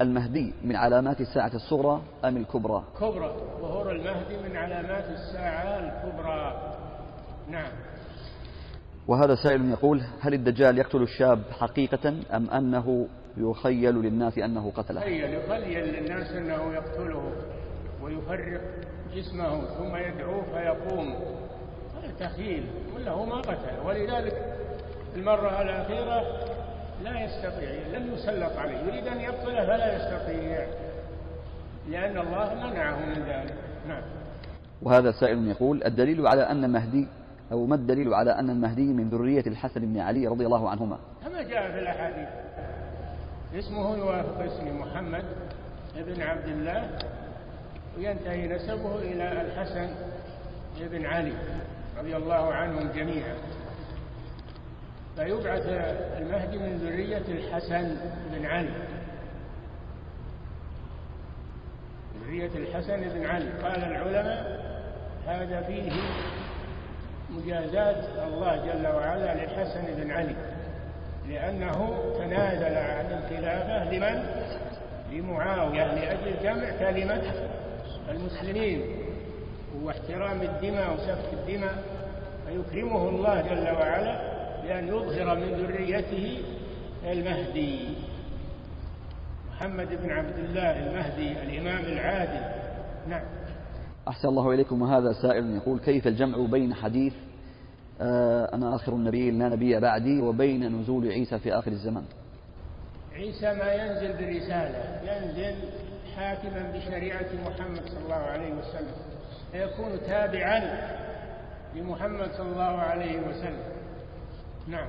المهدي 0.00 0.54
من 0.64 0.76
علامات 0.76 1.20
الساعة 1.20 1.54
الصغرى 1.54 2.02
أم 2.24 2.36
الكبرى؟ 2.36 2.84
كبرى. 3.00 3.36
ظهور 3.60 3.90
المهدي 3.90 4.48
من 4.48 4.56
علامات 4.56 5.04
الساعة 5.04 5.78
الكبرى. 5.78 6.74
نعم. 7.50 7.72
وهذا 9.08 9.34
سائل 9.34 9.70
يقول 9.70 10.02
هل 10.20 10.34
الدجال 10.34 10.78
يقتل 10.78 11.02
الشاب 11.02 11.42
حقيقة 11.60 12.14
أم 12.32 12.50
أنه 12.50 13.08
يخيل 13.36 13.94
للناس 13.94 14.38
أنه 14.38 14.72
قتله؟ 14.76 15.00
يخيل 15.00 15.34
يخيل 15.34 15.84
للناس 15.84 16.32
أنه 16.32 16.74
يقتله 16.74 17.32
ويفرق 18.02 18.60
جسمه 19.14 19.64
ثم 19.64 19.96
يدعوه 19.96 20.42
فيقوم. 20.42 21.14
تخيل 22.20 22.66
ولا 22.96 23.10
هو 23.10 23.26
ما 23.26 23.40
قتل. 23.40 23.86
ولذلك 23.86 24.56
المرة 25.16 25.62
الأخيرة 25.62 26.22
لا 27.04 27.24
يستطيع 27.24 27.70
لم 27.98 28.14
يسلط 28.14 28.58
عليه. 28.58 28.78
يريد 28.78 29.06
أن 29.06 29.20
يقتله 29.20 29.66
فلا 29.66 29.96
يستطيع 29.96 30.66
لأن 31.88 32.18
الله 32.18 32.54
منعه 32.54 33.06
من 33.06 33.22
ذلك. 33.28 33.54
نعم. 33.88 34.02
وهذا 34.82 35.10
سائل 35.10 35.48
يقول 35.48 35.84
الدليل 35.84 36.26
على 36.26 36.42
أن 36.42 36.64
المهدي 36.64 37.08
أو 37.52 37.66
ما 37.66 37.74
الدليل 37.74 38.14
على 38.14 38.30
أن 38.30 38.50
المهدي 38.50 38.86
من 38.86 39.08
ذرية 39.08 39.44
الحسن 39.46 39.80
بن 39.80 40.00
علي 40.00 40.26
رضي 40.26 40.46
الله 40.46 40.70
عنهما؟ 40.70 40.98
كما 41.24 41.42
جاء 41.42 41.72
في 41.72 41.78
الأحاديث. 41.78 42.28
اسمه 43.54 43.96
يوافق 43.96 44.38
اسم 44.38 44.80
محمد 44.80 45.24
بن 45.96 46.22
عبد 46.22 46.46
الله 46.46 46.90
وينتهي 47.98 48.48
نسبه 48.48 48.98
إلى 48.98 49.42
الحسن 49.42 49.88
بن 50.80 51.06
علي. 51.06 51.32
رضي 51.98 52.16
الله 52.16 52.54
عنهم 52.54 52.92
جميعا. 52.92 53.34
فيبعث 55.16 55.62
المهدي 56.18 56.58
من 56.58 56.76
ذرية 56.76 57.22
الحسن 57.28 57.96
بن 58.32 58.46
علي. 58.46 58.74
ذرية 62.24 62.50
الحسن 62.54 63.00
بن 63.00 63.26
علي. 63.26 63.50
قال 63.62 63.84
العلماء 63.84 64.62
هذا 65.26 65.62
فيه 65.62 65.92
مجازات 67.30 68.04
الله 68.26 68.56
جل 68.56 68.86
وعلا 68.86 69.34
للحسن 69.34 69.84
بن 69.96 70.10
علي. 70.10 70.36
لأنه 71.28 72.02
تنازل 72.18 72.76
عن 72.76 73.22
الخلافة 73.22 73.90
لمن؟ 73.90 74.24
لمعاوية 75.12 75.94
لأجل 75.94 76.42
جمع 76.42 76.70
كلمة 76.78 77.22
المسلمين. 78.10 79.01
واحترام 79.84 80.42
الدماء 80.42 80.94
وسفك 80.94 81.32
الدماء 81.32 81.74
فيكرمه 82.46 83.08
الله 83.08 83.40
جل 83.40 83.76
وعلا 83.76 84.32
بأن 84.62 84.88
يظهر 84.88 85.36
من 85.36 85.52
ذريته 85.52 86.42
المهدي. 87.04 87.94
محمد 89.50 89.88
بن 90.02 90.10
عبد 90.10 90.38
الله 90.38 90.86
المهدي 90.86 91.32
الإمام 91.42 91.84
العادل. 91.84 92.62
نعم. 93.08 93.24
أحسن 94.08 94.28
الله 94.28 94.54
إليكم. 94.54 94.82
وهذا 94.82 95.12
سائل 95.12 95.56
يقول 95.56 95.78
كيف 95.78 96.06
الجمع 96.06 96.46
بين 96.46 96.74
حديث 96.74 97.14
آه 98.00 98.54
أنا 98.54 98.74
آخر 98.74 98.92
النبي 98.92 99.30
لا 99.30 99.48
نبي 99.48 99.80
بعدي 99.80 100.20
وبين 100.20 100.80
نزول 100.80 101.08
عيسى 101.08 101.38
في 101.38 101.52
آخر 101.52 101.70
الزمان؟ 101.70 102.04
عيسى 103.14 103.54
ما 103.54 103.72
ينزل 103.72 104.12
برسالة 104.12 105.00
ينزل 105.02 105.54
حاكما 106.16 106.72
بشريعة 106.74 107.26
محمد 107.46 107.82
صلى 107.86 108.04
الله 108.04 108.14
عليه 108.14 108.52
وسلم. 108.52 109.11
فيكون 109.52 110.00
تابعا 110.06 110.60
لمحمد 111.74 112.30
صلى 112.32 112.52
الله 112.52 112.62
عليه 112.62 113.20
وسلم. 113.20 113.62
نعم. 114.68 114.88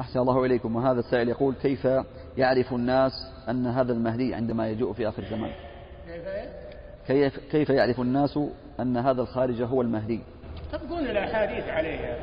أحسن 0.00 0.20
الله 0.20 0.44
إليكم. 0.44 0.76
وهذا 0.76 1.00
السائل 1.00 1.28
يقول 1.28 1.54
كيف 1.62 1.88
يعرف 2.36 2.72
الناس 2.72 3.12
أن 3.48 3.66
هذا 3.66 3.92
المهدي 3.92 4.34
عندما 4.34 4.68
يجوء 4.68 4.92
في 4.92 5.08
آخر 5.08 5.22
الزمان؟ 5.22 5.50
كيف, 7.06 7.38
كيف 7.50 7.70
يعرف 7.70 8.00
الناس 8.00 8.38
أن 8.80 8.96
هذا 8.96 9.22
الخارج 9.22 9.62
هو 9.62 9.82
المهدي؟ 9.82 10.20
تبقون 10.72 11.06
الأحاديث 11.06 11.68
عليه. 11.68 12.18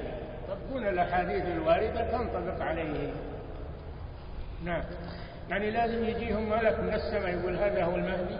تبقون 0.47 0.87
الأحاديث 0.87 1.45
الواردة 1.45 2.11
تنطبق 2.11 2.61
عليه. 2.61 3.11
نعم. 4.65 4.83
يعني 5.49 5.71
لازم 5.71 6.03
يجيهم 6.03 6.49
ملك 6.49 6.79
من 6.79 6.93
السماء 6.93 7.29
يقول 7.29 7.55
هذا 7.55 7.83
هو 7.83 7.95
المهدي؟ 7.95 8.37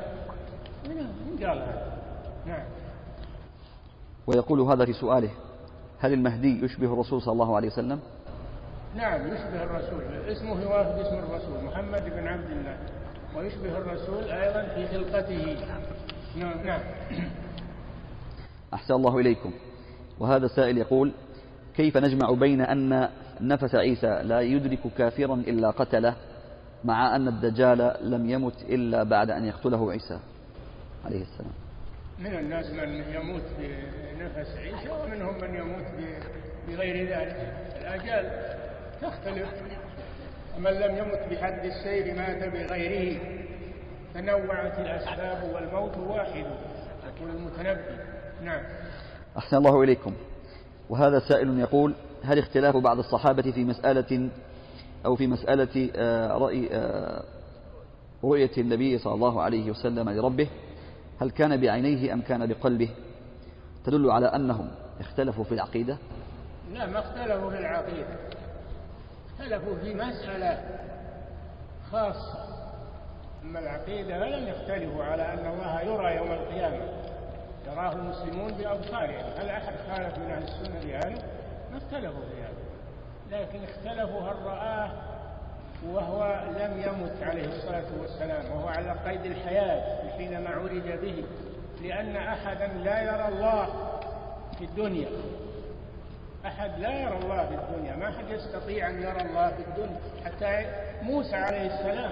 من 0.88 1.48
قال 1.48 1.58
هذا 1.58 1.98
نعم. 2.46 2.64
ويقول 4.28 4.62
هذا 4.62 4.86
في 4.86 4.94
سؤاله 4.94 5.30
هل 6.00 6.14
المهدي 6.14 6.66
يشبه 6.66 6.94
الرسول 6.94 7.22
صلى 7.22 7.34
الله 7.34 7.56
عليه 7.56 7.68
وسلم؟ 7.68 8.00
نعم 8.96 9.28
يشبه 9.28 9.64
الرسول. 9.64 10.04
اسمه 10.28 10.62
يوافق 10.62 11.08
اسم 11.08 11.16
الرسول 11.16 11.64
محمد 11.64 12.04
بن 12.04 12.28
عبد 12.28 12.52
الله. 12.52 12.78
ويشبه 13.38 13.78
الرسول 13.78 14.24
أيضا 14.24 14.64
في 14.76 14.88
خلقته. 14.88 15.58
نعم 16.38 16.66
نعم. 16.66 16.82
أحسن 18.74 18.94
الله 18.94 19.18
إليكم. 19.18 19.52
وهذا 20.20 20.46
السائل 20.46 20.78
يقول 20.78 21.12
كيف 21.76 21.98
نجمع 21.98 22.32
بين 22.32 22.62
أن 22.62 23.10
نفس 23.42 23.76
عيسى 23.76 24.22
لا 24.24 24.42
يدرك 24.42 24.80
كافرا 24.98 25.36
إلا 25.36 25.70
قتله 25.70 26.16
مع 26.84 27.16
أن 27.16 27.28
الدجال 27.28 27.96
لم 28.02 28.30
يمت 28.30 28.62
إلا 28.62 29.04
بعد 29.04 29.30
أن 29.30 29.46
يقتله 29.46 29.92
عيسى 29.92 30.20
عليه 31.06 31.22
السلام؟ 31.22 31.67
من 32.20 32.36
الناس 32.38 32.66
من 32.72 33.04
يموت 33.14 33.44
بنفس 33.60 34.58
عيسى 34.58 34.90
ومنهم 34.90 35.42
من 35.42 35.56
يموت 35.56 35.86
بغير 36.68 37.10
ذلك. 37.10 37.54
الأجال 37.82 38.56
تختلف. 39.02 39.50
من 40.58 40.72
لم 40.72 40.98
يمت 40.98 41.32
بحد 41.32 41.66
السير 41.66 42.16
مات 42.16 42.44
بغيره. 42.54 43.20
تنوعت 44.14 44.80
الأسباب 44.80 45.54
والموت 45.54 45.98
واحد 45.98 46.46
يقول 47.08 47.30
المتنبي. 47.36 48.04
نعم. 48.44 48.64
أحسن 49.38 49.58
الله 49.58 49.84
إليكم. 49.84 50.14
وهذا 50.90 51.20
سائل 51.20 51.60
يقول 51.60 51.94
هل 52.24 52.40
اختلاف 52.40 52.78
بعض 52.78 53.00
الصحابة 53.00 53.52
في 53.52 53.64
مسألة 53.64 54.30
أو 55.06 55.16
في 55.16 55.28
مسألة 55.28 55.90
آه، 55.96 56.38
رأي 56.38 56.70
آه، 56.72 57.24
رؤية 58.24 58.52
النبي 58.58 58.98
صلى 58.98 59.14
الله 59.14 59.42
عليه 59.42 59.72
وسلم 59.72 60.10
لربه؟ 60.10 60.48
هل 61.22 61.32
كان 61.32 61.62
بعينيه 61.62 62.14
أم 62.14 62.22
كان 62.22 62.46
بقلبه 62.46 62.90
تدل 63.86 64.12
على 64.12 64.26
أنهم 64.28 64.72
اختلفوا 65.00 65.44
في 65.44 65.52
العقيدة؟ 65.52 65.98
لا 66.74 66.86
ما 66.86 67.00
اختلفوا 67.00 67.50
في 67.50 67.60
العقيدة. 67.60 68.16
اختلفوا 69.30 69.76
في 69.76 69.94
مسألة 69.94 70.64
خاصة. 71.92 72.48
أما 73.44 73.60
العقيدة 73.60 74.20
فلم 74.20 74.48
يختلفوا 74.48 75.04
على 75.04 75.34
أن 75.34 75.54
الله 75.54 75.82
يرى 75.82 76.16
يوم 76.16 76.32
القيامة. 76.32 76.86
يراه 77.68 77.94
المسلمون 77.94 78.52
بأبصارهم. 78.52 79.26
هل 79.38 79.50
أحد 79.50 79.74
خالف 79.90 80.18
من 80.18 80.32
أهل 80.32 80.44
السنة 80.44 80.80
بهذا؟ 80.84 81.24
ما 81.72 81.78
اختلفوا 81.78 82.22
في 82.22 82.42
هذا. 82.42 82.68
لكن 83.32 83.64
اختلفوا 83.64 84.22
هل 84.22 84.46
رآه 84.46 84.92
وهو 85.86 86.40
لم 86.60 86.82
يمت 86.82 87.24
عليه 87.24 87.48
الصلاة 87.48 87.86
والسلام 88.02 88.52
وهو 88.52 88.68
على 88.68 88.92
قيد 89.06 89.26
الحياة 89.26 90.12
حينما 90.18 90.50
عرج 90.50 90.92
به 91.02 91.24
لأن 91.82 92.16
أحدا 92.16 92.68
لا 92.68 93.02
يرى 93.02 93.28
الله 93.28 93.68
في 94.58 94.66
الدنيا. 94.66 95.08
أحد 96.46 96.80
لا 96.80 97.02
يرى 97.02 97.18
الله 97.18 97.46
في 97.46 97.56
الدنيا 97.56 97.96
ما 97.96 98.10
أحد 98.10 98.30
يستطيع 98.30 98.90
أن 98.90 99.02
يرى 99.02 99.22
الله 99.22 99.50
في 99.50 99.64
الدنيا. 99.68 100.00
حتى 100.26 100.66
موسى 101.02 101.36
عليه 101.36 101.68
السلام 101.68 102.12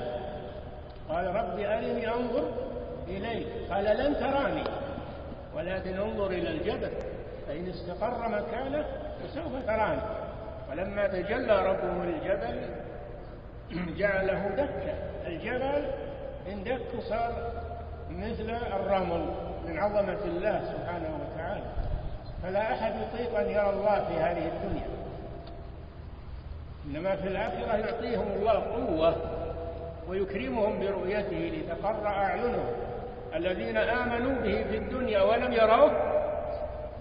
قال 1.09 1.35
ربي 1.35 1.67
أرني 1.67 2.07
أنظر 2.07 2.51
إليك. 3.07 3.47
قال 3.69 3.83
لن 3.83 4.15
تراني 4.19 4.63
ولكن 5.55 5.99
انظر 5.99 6.27
إلى 6.27 6.49
الجبل 6.51 6.91
فإن 7.47 7.69
استقر 7.69 8.29
مكانه 8.29 8.85
فسوف 9.23 9.65
تراني. 9.67 10.01
ولما 10.71 11.07
تجلى 11.07 11.65
ربه 11.65 12.05
للجبل 12.05 12.84
جعله 13.97 14.47
دكا 14.47 14.93
الجبل 15.27 15.85
إن 16.51 16.63
دك 16.63 17.01
صار 17.09 17.51
مثل 18.09 18.49
الرمل 18.49 19.25
من 19.67 19.79
عظمة 19.79 20.23
الله 20.25 20.59
سبحانه 20.73 21.19
وتعالى. 21.21 21.63
فلا 22.43 22.73
أحد 22.73 22.93
يطيق 22.95 23.39
أن 23.39 23.49
يرى 23.49 23.69
الله 23.69 24.05
في 24.05 24.13
هذه 24.13 24.47
الدنيا. 24.47 24.87
إنما 26.85 27.15
في 27.15 27.27
الآخرة 27.27 27.75
يعطيهم 27.75 28.27
الله 28.35 28.53
قوة 28.53 29.15
ويكرمهم 30.07 30.79
برؤيته 30.79 31.51
لتقر 31.53 32.07
أعينهم. 32.07 32.71
الذين 33.35 33.77
آمنوا 33.77 34.41
به 34.41 34.63
في 34.63 34.77
الدنيا 34.77 35.21
ولم 35.21 35.53
يروه 35.53 35.91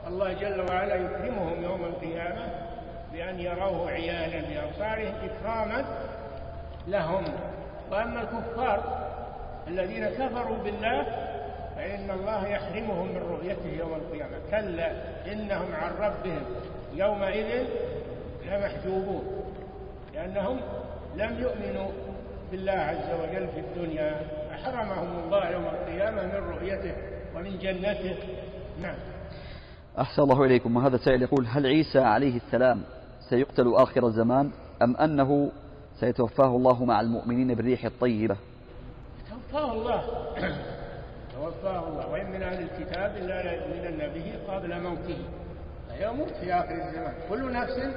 الله 0.09 0.33
جل 0.33 0.61
وعلا 0.61 0.95
يكرمهم 0.95 1.63
يوم 1.63 1.85
القيامة 1.85 2.47
بأن 3.13 3.41
يروه 3.41 3.91
عيانا 3.91 4.49
بأبصارهم 4.49 5.15
إكراما 5.25 5.85
لهم 6.89 7.25
وأما 7.91 8.21
الكفار 8.23 9.05
الذين 9.69 10.07
كفروا 10.07 10.59
بالله 10.65 11.05
فإن 11.77 12.11
الله 12.11 12.49
يحرمهم 12.49 13.09
من 13.09 13.23
رؤيته 13.31 13.79
يوم 13.79 13.95
القيامة. 13.95 14.39
كلا 14.51 14.93
إنهم 15.33 15.75
عن 15.75 15.93
ربهم 16.01 16.43
يومئذ 16.95 17.65
لمحجوبون 18.47 19.25
لأنهم 20.15 20.61
لم 21.17 21.39
يؤمنوا 21.39 21.89
بالله 22.51 22.73
عز 22.73 23.21
وجل 23.21 23.49
في 23.49 23.61
الدنيا. 23.61 24.21
أحرمهم 24.53 25.25
الله 25.25 25.51
يوم 25.51 25.65
القيامة 25.65 26.23
من 26.23 26.49
رؤيته 26.49 26.95
ومن 27.37 27.59
جنته. 27.59 28.17
نعم. 28.83 28.97
أحسن 29.99 30.23
الله 30.23 30.45
إليكم. 30.45 30.77
وهذا 30.77 30.97
سائل 30.97 31.23
يقول 31.23 31.47
هل 31.47 31.67
عيسى 31.67 31.99
عليه 31.99 32.37
السلام 32.37 32.83
سيقتل 33.31 33.75
آخر 33.75 34.07
الزمان 34.07 34.51
أم 34.83 34.97
أنه 34.97 35.51
سيتوفاه 36.01 36.57
الله 36.57 36.85
مع 36.85 37.01
المؤمنين 37.01 37.55
بالريح 37.55 37.85
الطيبة. 37.85 38.37
توفاه 39.31 39.73
الله. 39.73 40.03
توفاه 41.35 41.89
الله. 41.89 42.09
وإن 42.09 42.31
من 42.31 42.43
أهل 42.43 42.63
الكتاب 42.63 43.17
إلا 43.17 43.43
ليؤمنن 43.43 44.15
به 44.15 44.55
قبل 44.55 44.83
موته. 44.83 45.19
فيموت 45.99 46.31
في 46.31 46.53
آخر 46.53 46.71
الزمان. 46.71 47.15
كل 47.29 47.53
نفس 47.53 47.97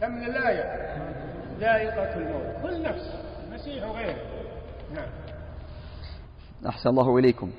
كم 0.00 0.10
من 0.10 0.24
الآية 0.24 0.94
ذائقة 1.60 2.16
الموت. 2.16 2.62
كل 2.62 2.82
نفس. 2.82 3.14
المسيح 3.48 3.88
وغيره. 3.88 4.16
نعم. 4.94 5.08
أحسن 6.68 6.90
الله 6.90 7.18
إليكم. 7.18 7.50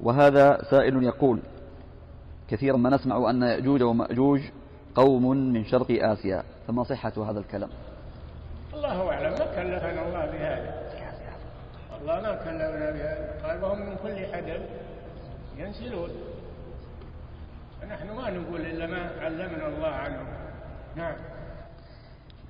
وهذا 0.00 0.62
سائل 0.70 1.02
يقول 1.02 1.40
كثيرا 2.48 2.76
ما 2.76 2.90
نسمع 2.90 3.30
أن 3.30 3.42
يأجوج 3.42 3.82
ومأجوج 3.82 4.40
قوم 4.94 5.30
من 5.30 5.64
شرق 5.64 5.86
آسيا. 5.90 6.42
فما 6.66 6.84
صحة 6.84 7.30
هذا 7.30 7.38
الكلام؟ 7.38 7.70
الله 8.74 9.10
أعلم 9.10 9.32
ما 9.32 9.46
كلفنا 9.56 10.06
الله 10.06 10.26
بهذا. 10.26 10.74
الله 12.00 12.20
ما 12.20 12.34
كلفنا 12.34 12.90
بهذا. 12.90 13.34
قال 13.44 13.64
وهم 13.64 13.78
من 13.78 13.96
كل 14.02 14.34
حدث 14.34 14.60
ينسلون 15.56 16.10
فنحن 17.82 18.10
ما 18.10 18.30
نقول 18.30 18.60
إلا 18.60 18.86
ما 18.86 19.10
علمنا 19.20 19.66
الله 19.68 19.88
عنهم. 19.88 20.26
نعم. 20.96 21.14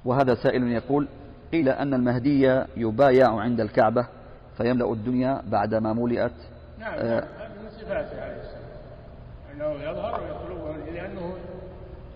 وهذا 0.05 0.35
سائل 0.35 0.73
يقول 0.73 1.09
قيل 1.53 1.69
أن 1.69 1.95
المهدي 1.95 2.63
يبايع 2.77 3.41
عند 3.41 3.61
الكعبة 3.61 4.07
فيملأ 4.57 4.93
الدنيا 4.93 5.43
بعدما 5.47 5.93
ملئت. 5.93 6.33
نعم 6.79 6.95
نعم. 6.95 7.25
هذه 7.39 7.59
من 7.63 7.71
صفاته 7.71 8.23
عليه 8.23 8.41
السلام 8.41 8.65
أنه 9.53 9.91
يظهر 9.91 10.21
ويطلبه 10.21 10.91
لأنه 10.93 11.37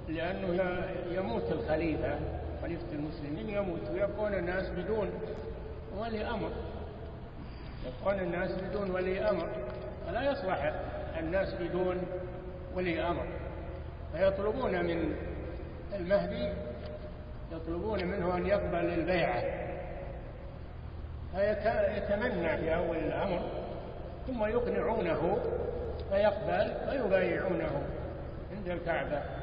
لأنه 0.09 0.83
يموت 1.11 1.53
الخليفة. 1.53 2.19
خليفة 2.69 2.93
المسلمين 2.93 3.49
يموت 3.49 3.91
ويبقون 3.91 4.35
الناس 4.35 4.69
بدون 4.69 5.11
ولي 5.97 6.31
أمر. 6.31 6.51
يبقون 7.87 8.21
الناس 8.21 8.51
بدون 8.51 8.91
ولي 8.91 9.31
أمر. 9.31 9.49
فلا 10.07 10.33
يصلح 10.33 10.73
الناس 11.19 11.55
بدون 11.55 12.03
ولي 12.75 13.03
أمر. 13.03 13.27
فيطلبون 14.13 14.85
من 14.85 15.17
المهدي 15.97 16.53
يطلبون 17.53 18.05
منه 18.05 18.37
أن 18.37 18.47
يقبل 18.47 18.93
البيعة. 18.93 19.43
فيتمنع 21.33 22.57
في 22.57 22.75
أول 22.75 22.97
الأمر 22.97 23.41
ثم 24.27 24.45
يقنعونه 24.45 25.39
فيقبل 26.11 26.75
فيبايعونه 26.91 27.83
عند 28.57 28.69
الكعبة. 28.69 29.38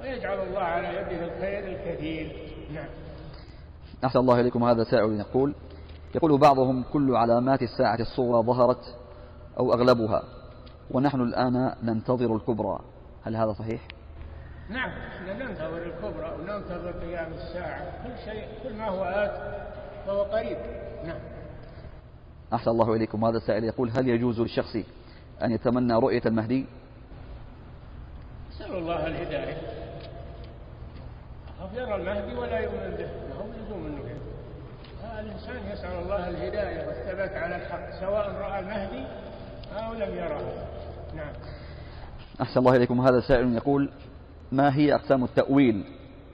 ويجعل 0.00 0.38
الله 0.38 0.60
على 0.60 0.88
يده 0.88 1.24
الخير 1.24 1.64
الكثير. 1.76 2.52
نعم. 2.74 2.88
أحسن 4.04 4.18
الله 4.18 4.40
إليكم 4.40 4.64
هذا 4.64 4.84
سائل 4.84 5.20
يقول 5.20 5.54
يقول 6.14 6.38
بعضهم 6.38 6.84
كل 6.92 7.16
علامات 7.16 7.62
الساعة 7.62 8.00
الصغرى 8.00 8.42
ظهرت 8.42 8.96
أو 9.58 9.72
أغلبها 9.72 10.22
ونحن 10.90 11.20
الآن 11.20 11.74
ننتظر 11.82 12.36
الكبرى. 12.36 12.78
هل 13.24 13.36
هذا 13.36 13.52
صحيح؟ 13.52 13.80
نعم 14.70 14.90
إحنا 14.90 15.32
ننتظر 15.32 15.82
الكبرى 15.82 16.34
وننتظر 16.40 16.90
قيام 16.90 17.32
الساعة. 17.32 17.82
كل 18.04 18.24
شيء 18.24 18.44
كل 18.62 18.74
ما 18.74 18.88
هو 18.88 19.04
آت 19.04 19.62
فهو 20.06 20.22
قريب. 20.22 20.58
نعم. 21.04 21.20
أحسن 22.52 22.70
الله 22.70 22.94
إليكم 22.94 23.24
هذا 23.24 23.36
السائل 23.36 23.64
يقول 23.64 23.90
هل 23.90 24.08
يجوز 24.08 24.40
للشخص 24.40 24.76
أن 25.42 25.52
يتمنى 25.52 25.94
رؤية 25.94 26.22
المهدي؟ 26.26 26.66
نسأل 28.50 28.76
الله 28.76 29.06
الهداية. 29.06 29.87
يرى 31.74 31.94
المهدي 31.94 32.34
ولا 32.34 32.58
يؤمن 32.58 32.96
به. 32.98 33.08
ما 33.28 33.34
هو 33.34 33.46
لزوم 33.66 33.86
أنه 33.86 34.08
الإنسان 35.20 35.72
يسأل 35.72 36.02
الله 36.02 36.28
الهداية 36.28 36.86
والثبات 36.86 37.32
على 37.32 37.56
الحق 37.56 38.00
سواء 38.00 38.30
رأى 38.30 38.60
المهدي 38.60 39.04
أو 39.76 39.94
لم 39.94 40.14
يره. 40.14 40.66
نعم. 41.16 41.32
أحسن 42.42 42.60
الله 42.60 42.76
إليكم. 42.76 43.00
هذا 43.00 43.20
سائل 43.20 43.54
يقول 43.54 43.90
ما 44.52 44.76
هي 44.76 44.94
أقسام 44.94 45.24
التأويل؟ 45.24 45.84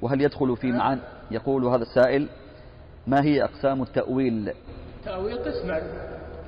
وهل 0.03 0.21
يدخل 0.21 0.57
في 0.57 0.73
معان 0.73 1.01
يقول 1.31 1.65
هذا 1.65 1.83
السائل 1.83 2.29
ما 3.07 3.23
هي 3.23 3.45
أقسام 3.45 3.83
التأويل؟ 3.83 4.53
تأويل 5.05 5.39
قسمان 5.39 5.83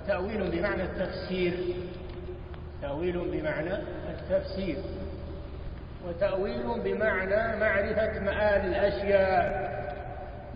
تأويل 0.07 0.51
بمعنى 0.51 0.83
التفسير. 0.83 1.74
تأويل 2.83 3.18
بمعنى 3.18 3.74
التفسير. 4.11 4.77
وتأويل 6.09 6.81
بمعنى 6.85 7.61
معرفة 7.61 8.21
مآل 8.21 8.67
الأشياء. 8.67 9.77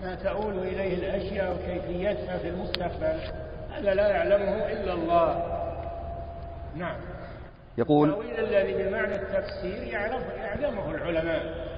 ما 0.03 0.15
تؤول 0.15 0.59
إليه 0.59 0.95
الأشياء 0.95 1.53
وكيفيتها 1.55 2.39
في 2.39 2.49
المستقبل 2.49 3.21
هذا 3.73 3.95
لا 3.95 4.09
يعلمه 4.09 4.67
إلا 4.67 4.93
الله. 4.93 5.61
نعم. 6.77 6.97
يقول 7.79 8.09
التأويل 8.09 8.39
الذي 8.39 8.85
بمعنى 8.85 9.15
التفسير 9.15 9.83
يعرف 9.83 10.23
يعلمه 10.39 10.91
العلماء. 10.91 11.71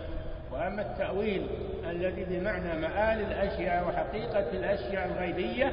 وأما 0.52 0.82
التأويل 0.82 1.46
الذي 1.90 2.24
بمعنى 2.24 2.80
مآل 2.80 3.20
الأشياء 3.20 3.88
وحقيقة 3.88 4.50
الأشياء 4.52 5.06
الغيبية 5.06 5.72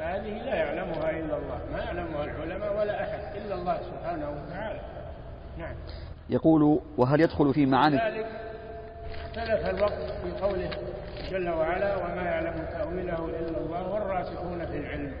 هذه 0.00 0.42
لا 0.42 0.54
يعلمها 0.54 1.10
إلا 1.10 1.36
الله. 1.36 1.60
ما 1.72 1.78
يعلمها 1.78 2.24
العلماء 2.24 2.78
ولا 2.78 3.02
أحد 3.02 3.36
إلا 3.36 3.54
الله 3.54 3.78
سبحانه 3.82 4.30
وتعالى. 4.30 4.80
نعم. 5.58 5.74
يقول 6.30 6.80
وهل 6.96 7.20
يدخل 7.20 7.54
في 7.54 7.66
معاني؟ 7.66 7.96
ذلك 7.96 8.26
اختلف 9.24 9.66
الوقت 9.66 10.12
في 10.22 10.42
قوله 10.42 10.70
جل 11.30 11.48
وعلا 11.48 11.96
وما 11.96 12.22
يعلم 12.22 12.66
تأويله 12.72 13.24
إلا 13.24 13.58
الله 13.58 13.88
والراسخون 13.94 14.66
في 14.66 14.76
العلم. 14.76 15.12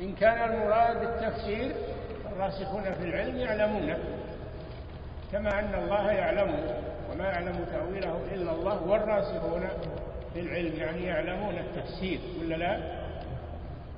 إن 0.00 0.12
كان 0.14 0.50
المراد 0.50 1.00
بالتفسير 1.00 1.72
الراسخون 2.32 2.82
في 2.82 3.04
العلم 3.04 3.36
يعلمونه 3.36 3.98
كما 5.32 5.58
أن 5.58 5.74
الله 5.74 6.10
يعلمه 6.12 6.58
وما 7.12 7.24
يعلم 7.24 7.64
تأويله 7.72 8.20
إلا 8.34 8.52
الله 8.52 8.82
والراسخون 8.82 9.68
في 10.34 10.40
العلم. 10.40 10.72
يعني 10.76 11.04
يعلمون 11.06 11.54
التفسير 11.58 12.20
ولا 12.40 12.54
لا؟ 12.54 12.80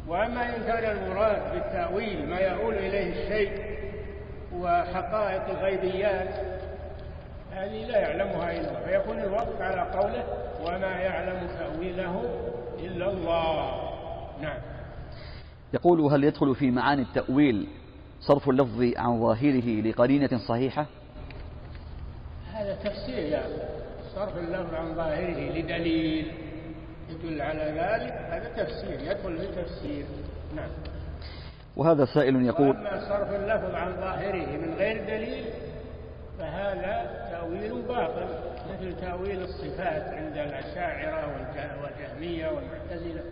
وأما 0.08 0.56
إن 0.56 0.62
كان 0.66 0.96
المراد 0.96 1.52
بالتأويل 1.52 2.28
ما 2.28 2.38
يؤول 2.38 2.74
إليه 2.74 3.12
الشيء 3.12 3.57
وحقائق 4.60 5.48
الغيبيات 5.48 6.28
هذه 7.52 7.84
لا 7.84 7.98
يعلمها 7.98 8.52
إلا 8.52 8.68
الله. 8.68 8.80
فيكون 8.86 9.18
الوقف 9.20 9.60
على 9.60 9.80
قوله 9.98 10.24
وما 10.60 11.00
يعلم 11.00 11.48
تأويله 11.58 12.24
إلا 12.78 13.10
الله. 13.10 13.90
نعم. 14.42 14.58
يقول 15.74 16.00
هل 16.00 16.24
يدخل 16.24 16.54
في 16.54 16.70
معاني 16.70 17.02
التأويل 17.02 17.68
صرف 18.20 18.48
اللفظ 18.48 18.92
عن 18.96 19.20
ظاهره 19.20 19.80
لقرينة 19.80 20.38
صحيحة؟ 20.48 20.86
هذا 22.52 22.74
تفسير 22.74 23.18
يا 23.18 23.42
صرف 24.14 24.38
اللفظ 24.38 24.74
عن 24.74 24.94
ظاهره 24.94 25.58
لدليل 25.58 26.32
يدل 27.10 27.42
على 27.42 27.62
ذلك 27.62 28.12
هذا 28.12 28.64
تفسير 28.64 29.00
يدخل 29.00 29.38
في 29.38 29.62
تفسير 29.62 30.04
نعم. 30.56 30.70
وهذا 31.78 32.04
سائل 32.04 32.46
يقول 32.46 32.68
وأما 32.68 33.08
صرف 33.08 33.34
اللفظ 33.34 33.74
عن 33.74 33.92
ظاهره 33.92 34.56
من 34.56 34.74
غير 34.74 35.04
دليل 35.04 35.44
فهذا 36.38 37.28
تأويل 37.30 37.82
باطل 37.82 38.26
مثل 38.70 39.00
تأويل 39.00 39.42
الصفات 39.42 40.02
عند 40.02 40.38
الأشاعرة 40.38 41.26
والجهمية 41.82 42.46
والمعتزلة. 42.46 43.22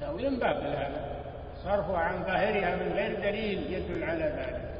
تأويل 0.00 0.40
باطل 0.40 0.66
هذا. 0.66 1.16
صرفه 1.64 1.96
عن 1.96 2.24
ظاهرها 2.24 2.76
من 2.76 2.92
غير 2.92 3.20
دليل 3.20 3.72
يدل 3.72 4.04
على 4.04 4.24
ذلك. 4.24 4.70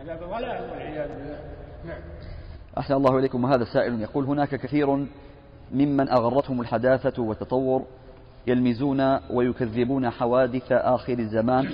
هذا 0.00 0.26
ضلال 0.26 0.70
والعياذ 0.70 1.08
بالله. 1.08 1.38
نعم. 1.84 2.00
أحسن 2.78 2.94
الله 2.94 3.18
إليكم. 3.18 3.46
هذا 3.46 3.64
سائل 3.64 4.00
يقول 4.00 4.24
هناك 4.24 4.48
كثير 4.48 5.06
ممن 5.72 6.08
أغرتهم 6.08 6.60
الحداثة 6.60 7.22
والتطور 7.22 7.84
يلمزون 8.46 9.18
ويكذبون 9.30 10.10
حوادث 10.10 10.72
آخر 10.72 11.18
الزمان 11.18 11.70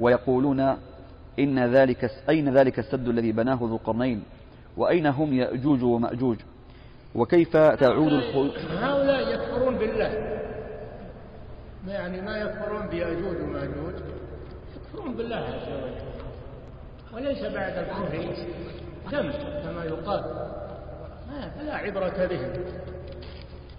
ويقولون 0.00 0.60
إن 1.38 1.74
ذلك 1.74 2.10
أين 2.28 2.54
ذلك 2.54 2.78
السد 2.78 3.08
الذي 3.08 3.32
بناه 3.32 3.58
ذو 3.60 3.76
القرنين 3.76 4.22
وأين 4.76 5.06
هم 5.06 5.32
يأجوج 5.32 5.82
ومأجوج؟ 5.82 6.36
وكيف 7.14 7.56
تعود 7.56 8.12
الخلق 8.12 8.58
هؤلاء 8.58 9.34
يكفرون 9.34 9.78
بالله. 9.78 10.40
يعني 11.88 12.20
ما 12.20 12.38
يكفرون 12.38 12.88
بيأجوج 12.88 13.36
ومأجوج؟ 13.42 13.94
يكفرون 14.76 15.16
بالله 15.16 15.36
عز 15.36 15.68
وجل. 15.68 15.94
وليس 17.14 17.42
بعد 17.42 17.78
الكفر 17.78 18.34
ذنب 19.12 19.32
كما 19.62 19.84
يقال. 19.84 20.24
فلا 21.58 21.74
عبرة 21.74 22.26
بهم 22.26 22.52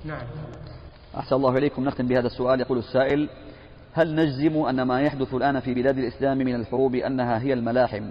نعم. 0.06 0.28
أحسن 1.18 1.36
الله 1.36 1.58
إليكم. 1.58 1.86
نختم 1.86 2.08
بهذا 2.08 2.28
السؤال. 2.28 2.62
يقول 2.62 2.78
السائل 2.78 3.30
هل 3.94 4.16
نجزم 4.16 4.58
أن 4.58 4.82
ما 4.82 5.02
يحدث 5.02 5.34
الآن 5.34 5.60
في 5.60 5.74
بلاد 5.74 5.98
الإسلام 5.98 6.38
من 6.38 6.56
الحروب 6.56 6.96
أنها 6.96 7.40
هي 7.40 7.54
الملاحم 7.54 8.10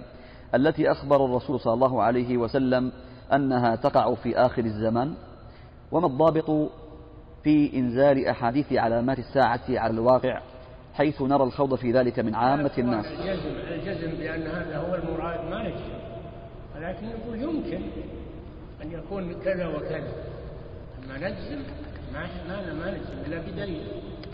التي 0.55 0.91
أخبر 0.91 1.25
الرسول 1.25 1.59
صلى 1.59 1.73
الله 1.73 2.03
عليه 2.03 2.37
وسلم 2.37 2.91
أنها 3.33 3.75
تقع 3.75 4.15
في 4.15 4.37
آخر 4.37 4.65
الزمان؟ 4.65 5.13
وما 5.91 6.07
الضابط 6.07 6.71
في 7.43 7.77
إنزال 7.77 8.25
أحاديث 8.25 8.73
علامات 8.73 9.19
الساعة 9.19 9.61
على 9.69 9.93
الواقع 9.93 10.41
حيث 10.93 11.21
نرى 11.21 11.43
الخوض 11.43 11.75
في 11.75 11.91
ذلك 11.91 12.19
من 12.19 12.35
عامة 12.35 12.71
الناس؟ 12.77 13.05
الجزم, 13.05 13.49
الجزم 13.49 14.17
بأن 14.17 14.47
هذا 14.47 14.77
هو 14.77 14.95
المراد 14.95 15.49
ما 15.49 15.63
نجزم 15.63 16.01
ولكن 16.75 17.07
يقول 17.07 17.41
يمكن 17.41 17.81
أن 18.81 18.91
يكون 18.91 19.33
كذا 19.33 19.67
وكذا. 19.67 20.13
أما 21.03 21.17
نجزم 21.17 21.61
ما 22.13 22.27
ما 22.73 22.91
نجزم 22.91 23.13
إلا 23.25 23.41
بدليل. 23.41 23.83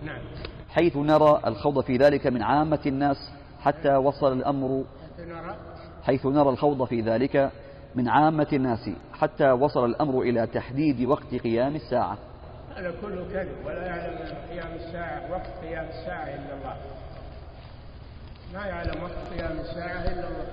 نعم. 0.05 0.21
حيث 0.69 0.97
نرى 0.97 1.41
الخوض 1.45 1.83
في 1.83 1.97
ذلك 1.97 2.27
من 2.27 2.43
عامة 2.43 2.79
الناس 2.85 3.17
حتى 3.61 3.95
وصل 3.95 4.33
الأمر 4.33 4.83
حيث 6.03 6.25
نرى 6.25 6.49
الخوض 6.49 6.83
في 6.83 7.01
ذلك 7.01 7.51
من 7.95 8.09
عامة 8.09 8.47
الناس 8.53 8.89
حتى 9.13 9.51
وصل 9.51 9.85
الأمر 9.85 10.21
إلى 10.21 10.47
تحديد 10.47 11.07
وقت 11.07 11.35
قيام 11.35 11.75
الساعة. 11.75 12.17
هذا 12.75 12.93
كله 13.01 13.25
كذب 13.33 13.65
ولا 13.65 13.85
يعلم 13.85 14.17
قيام 14.49 14.71
الساعة 14.75 15.31
وقت 15.31 15.49
قيام 15.61 15.85
الساعة 15.85 16.23
إلا 16.23 16.53
الله. 16.57 16.75
ما 18.53 18.65
يعلم 18.65 19.03
وقت 19.03 19.33
قيام 19.33 19.59
الساعة 19.59 20.03
إلا 20.03 20.27
الله. 20.27 20.47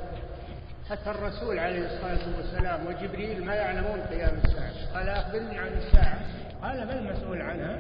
حتى 0.91 1.11
الرسول 1.11 1.59
عليه 1.59 1.87
الصلاة 1.87 2.37
والسلام 2.37 2.87
وجبريل 2.87 3.45
ما 3.45 3.55
يعلمون 3.55 4.01
قيام 4.01 4.41
الساعة. 4.45 4.95
قال 4.95 5.09
أخبرني 5.09 5.59
عن 5.59 5.73
الساعة. 5.73 6.19
قال 6.63 6.87
ما 6.87 6.99
المسؤول 6.99 7.43
عنها؟ 7.43 7.79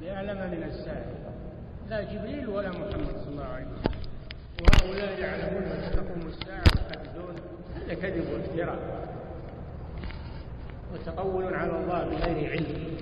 ليعلم 0.00 0.50
من 0.50 0.62
الساعة. 0.62 1.23
لا 1.90 2.00
جبريل 2.02 2.48
ولا 2.48 2.68
محمد 2.68 3.16
صلى 3.24 3.28
الله 3.28 3.44
عليه 3.44 3.66
وسلم. 3.66 3.94
وهؤلاء 4.62 5.20
يعلمون 5.20 5.62
متى 5.62 5.90
تقوم 5.96 6.28
الساعة 6.28 6.64
ويحدثون 6.76 7.34
هذا 7.76 7.94
كذب 7.94 8.26
وافتراء. 8.32 8.78
وتقول 10.94 11.54
على 11.54 11.70
الله 11.70 12.04
بغير 12.04 12.50
علم. 12.50 12.96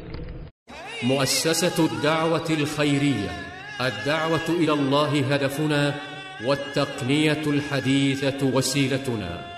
مؤسسة 1.02 1.84
الدعوة 1.84 2.48
الخيرية 2.50 3.30
الدعوة 3.80 4.48
إلى 4.48 4.72
الله 4.72 5.34
هدفنا 5.34 5.94
والتقنية 6.46 7.42
الحديثة 7.46 8.46
وسيلتنا. 8.46 9.51